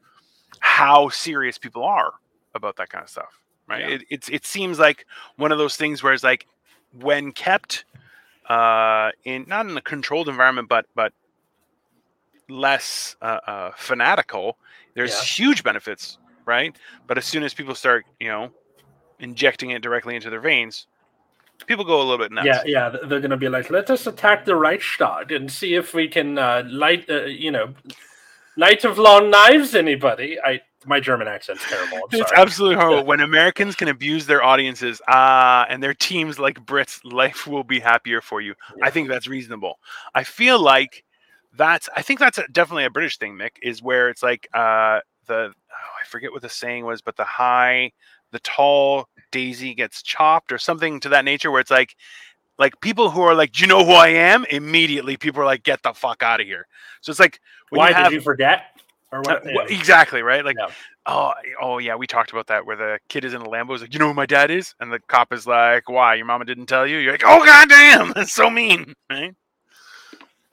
[0.59, 2.13] how serious people are
[2.53, 3.81] about that kind of stuff, right?
[3.81, 3.95] Yeah.
[3.95, 5.05] It it's it seems like
[5.37, 6.47] one of those things where it's like
[6.99, 7.85] when kept
[8.49, 11.11] uh in not in a controlled environment but but
[12.49, 14.57] less uh, uh fanatical
[14.93, 15.45] there's Yeah.
[15.45, 16.75] huge benefits right
[17.07, 18.51] but as soon as people start you know
[19.19, 20.87] injecting it directly into their veins
[21.65, 24.45] people go a little bit nuts yeah, yeah, they're gonna be like, let us attack
[24.45, 27.73] the Reichstag and see if we can uh, light, uh, you know,
[28.57, 29.75] light of long knives.
[29.75, 30.37] Anybody?
[30.43, 32.07] I my German accent's terrible.
[32.11, 36.99] It's absolutely horrible when Americans can abuse their audiences uh, and their teams like Brits.
[37.03, 38.53] Life will be happier for you.
[38.77, 38.85] Yeah.
[38.85, 39.79] I think that's reasonable.
[40.13, 41.03] I feel like
[41.57, 41.89] that's.
[41.95, 43.51] I think that's a, definitely a British thing, Mick.
[43.61, 47.23] Is where it's like uh, the oh, I forget what the saying was, but the
[47.23, 47.91] high,
[48.31, 51.51] the tall daisy gets chopped or something to that nature.
[51.51, 51.95] Where it's like.
[52.57, 54.45] Like people who are like, do you know who I am?
[54.49, 56.65] Immediately, people are like, get the fuck out of here.
[57.01, 58.79] So it's like, Why you have, did you forget?
[59.11, 59.69] or Uh, what?
[59.69, 60.45] wh- exactly right.
[60.45, 60.69] Like, Yeah.
[61.05, 63.75] oh, oh yeah, we talked about that where the kid is in a Lambo.
[63.75, 66.15] Is like, you know who my dad is, and the cop is like, why?
[66.15, 66.97] Your mama didn't tell you?
[66.99, 69.35] You're like, oh goddamn, that's so mean, right?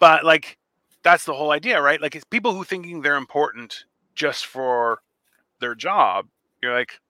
[0.00, 0.58] But like,
[1.02, 2.00] that's the whole idea, right?
[2.00, 3.84] Like, it's people who thinking they're important
[4.14, 5.00] just for
[5.60, 6.26] their job.
[6.62, 7.00] You're like,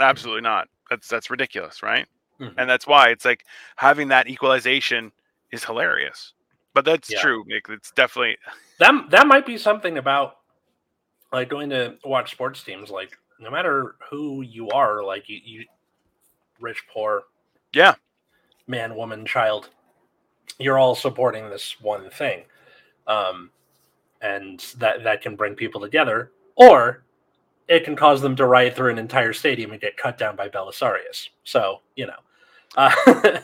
[0.00, 0.68] absolutely not.
[0.90, 2.06] That's that's ridiculous, right?
[2.40, 2.54] Mhm.
[2.56, 3.44] And that's why it's like
[3.76, 5.12] having that equalization
[5.52, 6.32] is hilarious.
[6.74, 7.20] But that's Yeah.
[7.20, 7.66] true, Nick.
[7.68, 8.38] It's definitely
[8.78, 10.38] that that might be something about
[11.32, 12.90] like going to watch sports teams.
[12.90, 15.64] Like no matter who you are, like you, you
[16.60, 17.24] rich, poor,
[17.72, 17.94] Yeah.
[18.66, 19.70] man, woman, child,
[20.58, 22.44] you're all supporting this one thing,
[23.08, 23.50] um,
[24.20, 27.02] and that that can bring people together, or
[27.66, 30.48] it can cause them to riot through an entire stadium and get cut down by
[30.48, 31.28] Belisarius.
[31.44, 32.18] So you know.
[32.76, 32.92] Uh,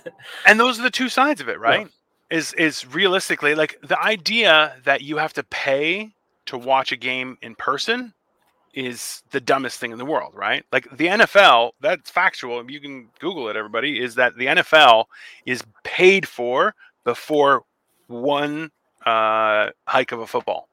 [0.47, 1.89] and those are the two sides of it right
[2.31, 6.13] is is realistically like the idea that you have to pay
[6.47, 8.13] to watch a game in person
[8.73, 13.09] is the dumbest thing in the world right like the nfl that's factual you can
[13.21, 15.05] google it everybody is that the nfl
[15.47, 17.63] is paid for before
[18.09, 18.71] one
[19.07, 20.69] uh, hike of a football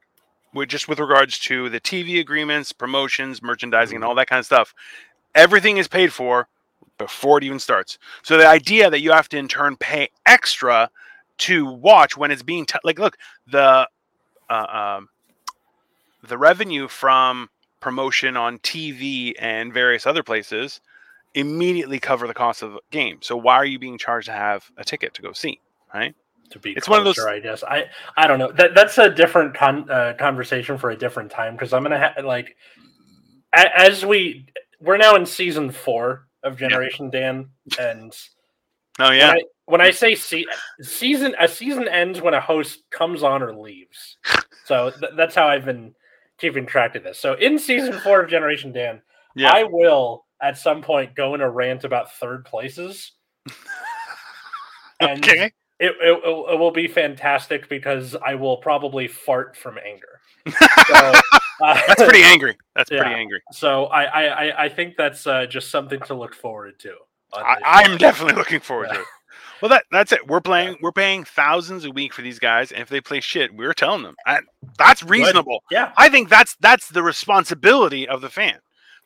[0.53, 4.45] with just with regards to the tv agreements promotions merchandising and all that kind of
[4.45, 4.73] stuff
[5.36, 6.47] everything is paid for
[6.97, 10.89] before it even starts so the idea that you have to in turn pay extra
[11.38, 13.17] to watch when it's being t- like look
[13.47, 13.88] the
[14.49, 15.09] uh, um,
[16.23, 20.82] the revenue from promotion on TV and various other places
[21.34, 23.17] immediately cover the cost of the game.
[23.21, 25.59] So why are you being charged to have a ticket to go see?
[25.93, 26.15] Right?
[26.52, 27.64] To be It's one of those- I guess.
[27.64, 28.52] I I don't know.
[28.52, 32.24] That that's a different con, uh, conversation for a different time because I'm gonna have
[32.26, 32.56] like
[33.56, 34.45] a, as we
[34.80, 37.49] we're now in season four of Generation Dan,
[37.80, 38.14] and
[38.99, 39.30] Oh yeah.
[39.30, 40.45] when, I, when I say se-
[40.82, 44.18] season, a season ends when a host comes on or leaves.
[44.66, 45.93] So th- that's how I've been
[46.38, 47.20] keeping track of this.
[47.20, 49.02] So in season four of Generation Dan,
[49.36, 49.52] Yeah.
[49.52, 53.12] I will at some point go in a rant about third places.
[55.02, 55.52] And okay.
[55.82, 60.19] It, it, it will be fantastic because I will probably fart from anger.
[60.47, 60.95] So,
[61.61, 62.55] uh, That's pretty angry.
[62.75, 63.41] That's pretty angry.
[63.51, 66.93] So I, I, I- I think that's uh, just something to look forward to.
[67.34, 68.95] I, I'm definitely looking forward Yeah.
[68.95, 69.07] to it.
[69.61, 70.27] Well, that that's it.
[70.27, 70.77] We're playing.
[70.82, 74.01] We're paying thousands a week for these guys, and if they play shit, we're telling
[74.01, 74.15] them.
[74.25, 74.45] And
[74.79, 75.63] that's reasonable.
[75.69, 78.57] Yeah, I think that's that's the responsibility of the fan.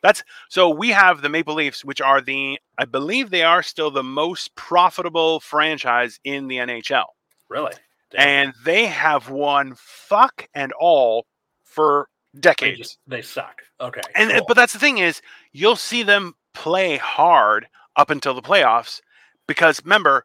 [0.06, 3.90] That's so we have the Maple Leafs, which are the I believe they are still
[3.90, 7.04] the most profitable franchise in the NHL,
[7.48, 7.72] really.
[8.12, 8.20] Damn.
[8.28, 11.26] and they have won fuck and all
[11.64, 12.78] for they decades.
[12.78, 13.62] just they suck.
[13.80, 14.44] Okay, And cool.
[14.46, 15.20] but that's the thing is
[15.52, 19.00] you'll see them play hard up until the playoffs
[19.48, 20.24] because remember,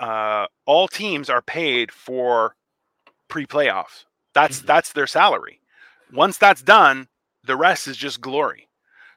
[0.00, 2.54] uh, all teams are paid for
[3.28, 4.04] pre-playoffs.
[4.34, 4.66] That's Mhm.
[4.66, 5.60] that's their salary.
[6.12, 7.08] Once that's done,
[7.44, 8.67] the rest is just glory.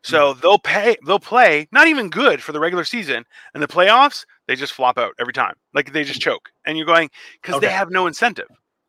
[0.03, 0.41] So mm.
[0.41, 4.55] they'll pay they'll play not even good for the regular season and the playoffs, they
[4.55, 5.55] just flop out every time.
[5.73, 6.23] Like they just mm.
[6.23, 6.49] choke.
[6.65, 7.09] And you're going
[7.41, 8.47] because they have no incentive.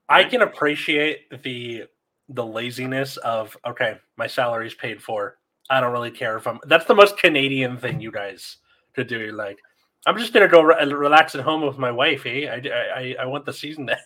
[0.08, 1.84] I can appreciate the
[2.28, 5.38] the laziness of okay, my salary's paid for.
[5.70, 6.58] I don't really care if I'm.
[6.64, 8.58] That's the most Canadian thing you guys
[8.94, 9.20] could do.
[9.20, 9.58] You're like,
[10.06, 12.26] I'm just gonna go re- uh, relax at home with my wife.
[12.26, 12.46] Eh?
[12.46, 12.62] I,
[12.94, 13.98] I I want the season to.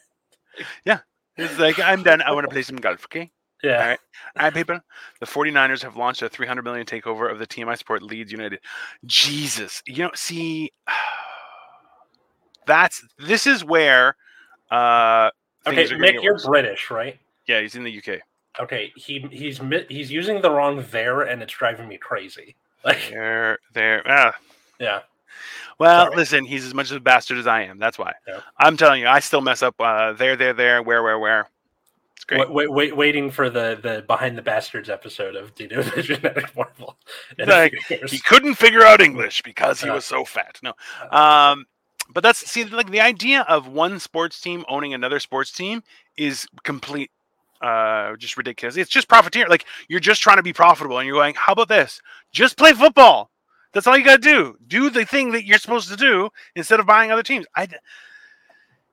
[0.86, 1.00] Yeah,
[1.36, 2.22] it's like I'm done.
[2.22, 3.30] I want to play some golf, okay?
[3.62, 3.98] Yeah, All right.
[4.36, 4.78] All right, people.
[5.20, 8.60] The 49ers have launched a 300 million takeover of the team I support, Leeds United.
[9.06, 9.82] Jesus.
[9.86, 10.70] You know, see,
[12.66, 14.16] that's this is where
[14.70, 15.30] uh
[15.66, 16.46] Okay, Mick, you're worse.
[16.46, 17.18] British, right?
[17.46, 18.20] Yeah, he's in the UK.
[18.60, 22.56] Okay, he he's he's using the wrong there, and it's driving me crazy.
[22.84, 24.02] Like, There, there.
[24.06, 24.32] Ah.
[24.78, 25.00] yeah,
[25.80, 26.16] Well, Sorry.
[26.16, 27.80] listen, he's as much of a bastard as I am.
[27.80, 28.12] That's why.
[28.28, 28.40] Yeah.
[28.60, 31.48] I'm telling you, I still mess up uh there, there, there, where, where, where.
[32.28, 32.40] Great.
[32.40, 36.54] wait, wait, wait, waiting for the the behind the bastards episode of Dino the genetic
[36.56, 36.96] marvel?
[37.38, 37.74] Like,
[38.08, 40.58] he couldn't figure out English because he Uh, was so fat.
[40.62, 40.72] No.
[41.10, 41.66] Uh, Um,
[42.10, 45.82] but that's see, like the idea of one sports team owning another sports team
[46.16, 47.10] is complete,
[47.60, 48.76] uh, just ridiculous.
[48.76, 49.48] It's just profiteer.
[49.48, 52.00] Like you're just trying to be profitable, and you're going, "How about this?
[52.32, 53.30] Just play football.
[53.72, 54.56] That's all you got to do.
[54.66, 57.64] Do the thing that you're supposed to do instead of buying other teams." I.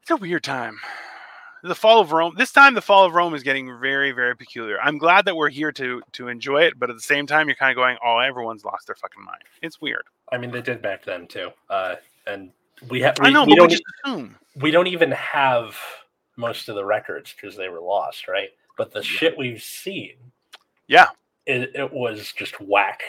[0.01, 0.79] It's a weird time.
[1.63, 2.33] The fall of Rome.
[2.37, 4.77] This time, the fall of Rome is getting very, very peculiar.
[4.81, 7.55] I'm glad that we're here to to enjoy it, but at the same time, you're
[7.55, 10.03] kind of going, "Oh, everyone's lost their fucking mind." It's weird.
[10.31, 11.95] I mean, they did back then too, uh,
[12.27, 12.51] and
[12.89, 13.15] we have.
[13.21, 13.69] I know, we we don't.
[13.69, 14.35] just assume.
[14.57, 15.77] we don't even have
[16.35, 18.49] most of the records because they were lost, right?
[18.77, 20.15] But the shit we've seen,
[20.87, 21.07] Yeah.
[21.45, 23.03] it, it was just whack.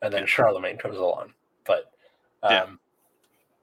[0.00, 0.26] And then Yeah.
[0.26, 1.32] Charlemagne comes along,
[1.66, 1.90] but
[2.44, 2.66] um, Yeah.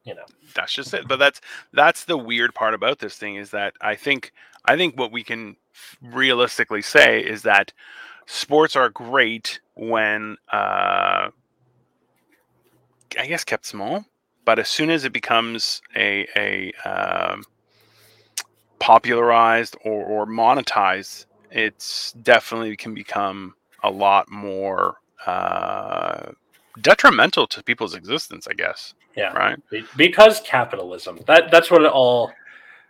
[0.05, 1.41] You know, that's just it but that's
[1.73, 4.31] that's the weird part about this thing is that i think
[4.65, 5.57] i think what we can
[6.01, 7.73] realistically say is that
[8.25, 11.29] sports are great when uh,
[13.19, 14.05] I guess kept small,
[14.45, 17.43] but as soon as it becomes a a um,
[18.79, 26.31] popularized or, or monetized, it's definitely can become a lot more uh,
[26.81, 28.47] detrimental to people's existence.
[28.49, 28.93] I guess.
[29.15, 29.31] Yeah.
[29.33, 29.59] Right.
[29.95, 31.19] Because capitalism.
[31.27, 32.31] That that's what it all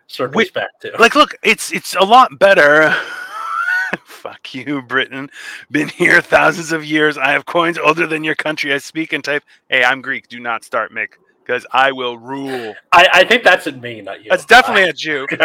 [0.06, 0.92] circles Wait, back to.
[0.98, 2.94] Like, look, it's it's a lot better.
[4.04, 5.30] Fuck you, Britain.
[5.70, 7.16] Been here thousands of years.
[7.16, 8.72] I have coins older than your country.
[8.74, 9.44] I speak and type.
[9.68, 10.28] Hey, I'm Greek.
[10.28, 11.10] Do not start, Mick,
[11.44, 12.74] because I will rule.
[12.90, 14.30] I, I think that's in me, not you.
[14.30, 15.26] That's definitely a Jew.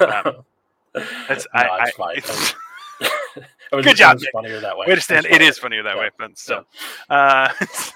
[0.00, 0.44] Um,
[1.28, 3.44] That's no, I, it's fine.
[3.68, 4.86] it's- It was- Good job, funnier that way.
[4.86, 5.26] Way to stand.
[5.26, 5.82] It's It funnier.
[5.82, 6.00] that Yeah.
[6.02, 6.64] way, but still,
[7.10, 7.48] uh,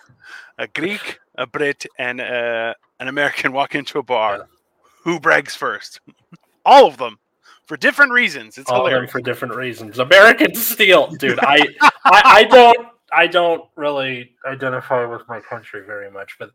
[0.59, 4.37] a Greek, a Brit, and uh, an American walk into a bar.
[4.39, 4.45] Yeah.
[5.05, 6.01] Who brags first?
[6.65, 7.19] All of them,
[7.67, 8.57] for different reasons.
[8.59, 9.11] It's all hilarious.
[9.11, 9.99] for different reasons.
[9.99, 11.41] American steel, dude.
[11.43, 16.51] I, I I don't I don't really identify with my country very much, but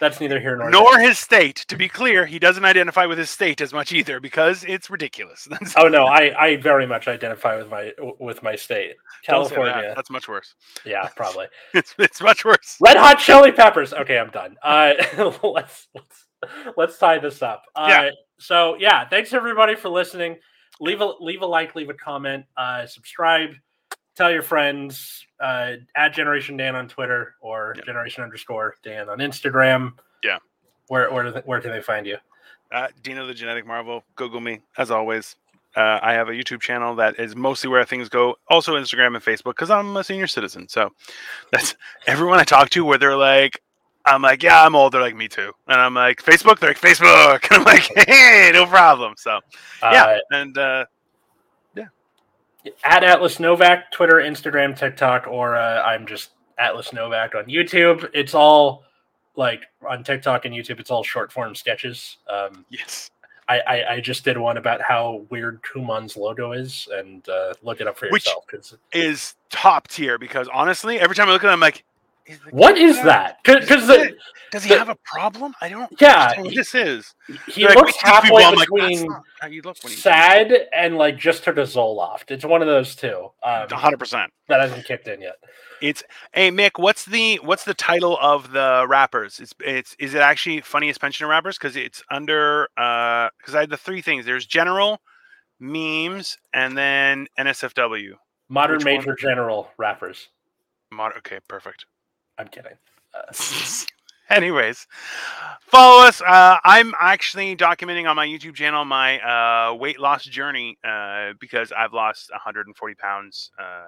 [0.00, 1.08] that's neither here nor Nor there.
[1.08, 1.56] his state.
[1.68, 5.46] To be clear, he doesn't identify with his state as much either because it's ridiculous.
[5.76, 8.94] Oh no, I, I very much identify with my with my state,
[9.28, 9.54] don't that.
[9.54, 9.92] California.
[9.94, 10.54] That's much worse.
[10.84, 11.46] Yeah, probably.
[11.74, 12.76] It's, it's much worse.
[12.80, 13.92] Red Hot Chili Peppers.
[13.94, 14.56] Okay, I'm done.
[14.62, 14.92] Uh,
[15.42, 16.26] let's let's
[16.76, 17.62] let's tie this up.
[17.74, 18.10] Uh, Yeah.
[18.38, 20.38] So yeah, thanks everybody for listening.
[20.80, 23.50] Leave a leave a like, leave a comment, uh, subscribe,
[24.16, 25.26] tell your friends.
[25.40, 27.84] Uh, at Generation Dan on Twitter or Yeah.
[27.84, 29.92] Generation underscore Dan on Instagram.
[30.22, 30.38] Yeah.
[30.88, 32.16] Where where do they, where can they find you?
[32.70, 34.04] Uh, Dino the Genetic Marvel.
[34.16, 35.36] Google me as always.
[35.74, 38.36] Uh, I have a YouTube channel that is mostly where things go.
[38.48, 40.68] Also Instagram and Facebook because I'm a senior citizen.
[40.68, 40.90] So
[41.50, 41.74] that's
[42.06, 43.60] everyone I talk to where they're like,
[44.04, 44.92] I'm like, yeah, I'm old.
[44.92, 45.52] They're like, me too.
[45.68, 46.58] And I'm like, Facebook.
[46.58, 47.44] They're like, Facebook.
[47.50, 49.14] And I'm like, hey, no problem.
[49.16, 49.40] So
[49.82, 50.84] yeah, Uh, and uh,
[52.84, 58.08] at Atlas Novack, Twitter, Instagram, TikTok, or uh, I'm just Atlas Novack on YouTube.
[58.14, 58.84] It's all
[59.36, 60.78] like on TikTok and YouTube.
[60.80, 62.18] It's all short form sketches.
[62.28, 63.10] Um, yes,
[63.48, 67.80] I, I, I just did one about how weird Kumon's logo is, and uh, look
[67.80, 68.46] it up for Which- yourself.
[68.46, 71.84] 'cause- is top tier because honestly, every time I look at it, I'm like,
[72.50, 73.38] what kid that?
[73.44, 73.86] Because
[74.50, 75.54] Does he the- have a problem?
[75.60, 75.90] I don't.
[76.00, 77.14] Yeah, what this is.
[77.46, 79.08] he They're like, looks halfway like, between
[79.40, 82.30] how you look sad and like just took a Zoloft.
[82.30, 83.98] It's one of those two um, 100.
[83.98, 85.36] percent that hasn't kicked in yet.
[85.80, 89.40] It's hey Mick, what's the what's the title of the rappers?
[89.40, 91.58] It's it's is it actually funniest pensioner rappers?
[91.58, 94.24] Because it's under uh because I had the three things.
[94.24, 95.00] There's general,
[95.58, 98.12] memes, and then NSFW.
[98.48, 98.94] Modern Which one?
[98.96, 100.28] Major General rappers.
[100.90, 101.86] Mod- okay, perfect.
[102.38, 102.72] I'm kidding.
[103.14, 103.32] Uh,
[104.30, 104.86] Anyways,
[105.60, 106.22] follow us.
[106.22, 111.70] Uh, I'm actually documenting on my YouTube channel my uh, weight loss journey uh, because
[111.70, 113.82] I've lost 140 pounds uh,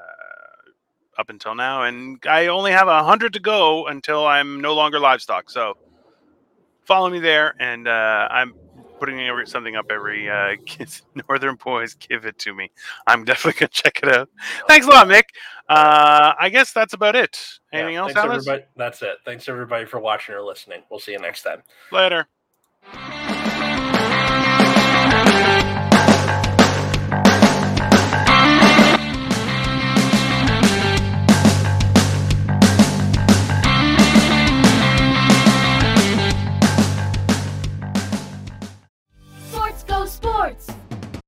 [1.18, 5.48] up until now, and I only have 100 to go until I'm no longer livestock.
[5.48, 5.78] So
[6.84, 8.54] follow me there, and uh, I'm
[9.04, 10.56] putting something up every uh,
[11.28, 11.94] Northern Boys.
[11.94, 12.70] Give it to me.
[13.06, 14.28] I'm definitely gonna check it out.
[14.68, 15.24] Thanks a lot, Mick.
[15.68, 17.38] Uh, I guess that's about it.
[17.72, 18.46] yeah, Anything else, Alice?
[18.46, 18.64] everybody.
[18.76, 19.16] That's it.
[19.24, 20.82] Thanks everybody for watching or listening.
[20.90, 21.62] We'll see you next time.
[21.92, 22.26] Later.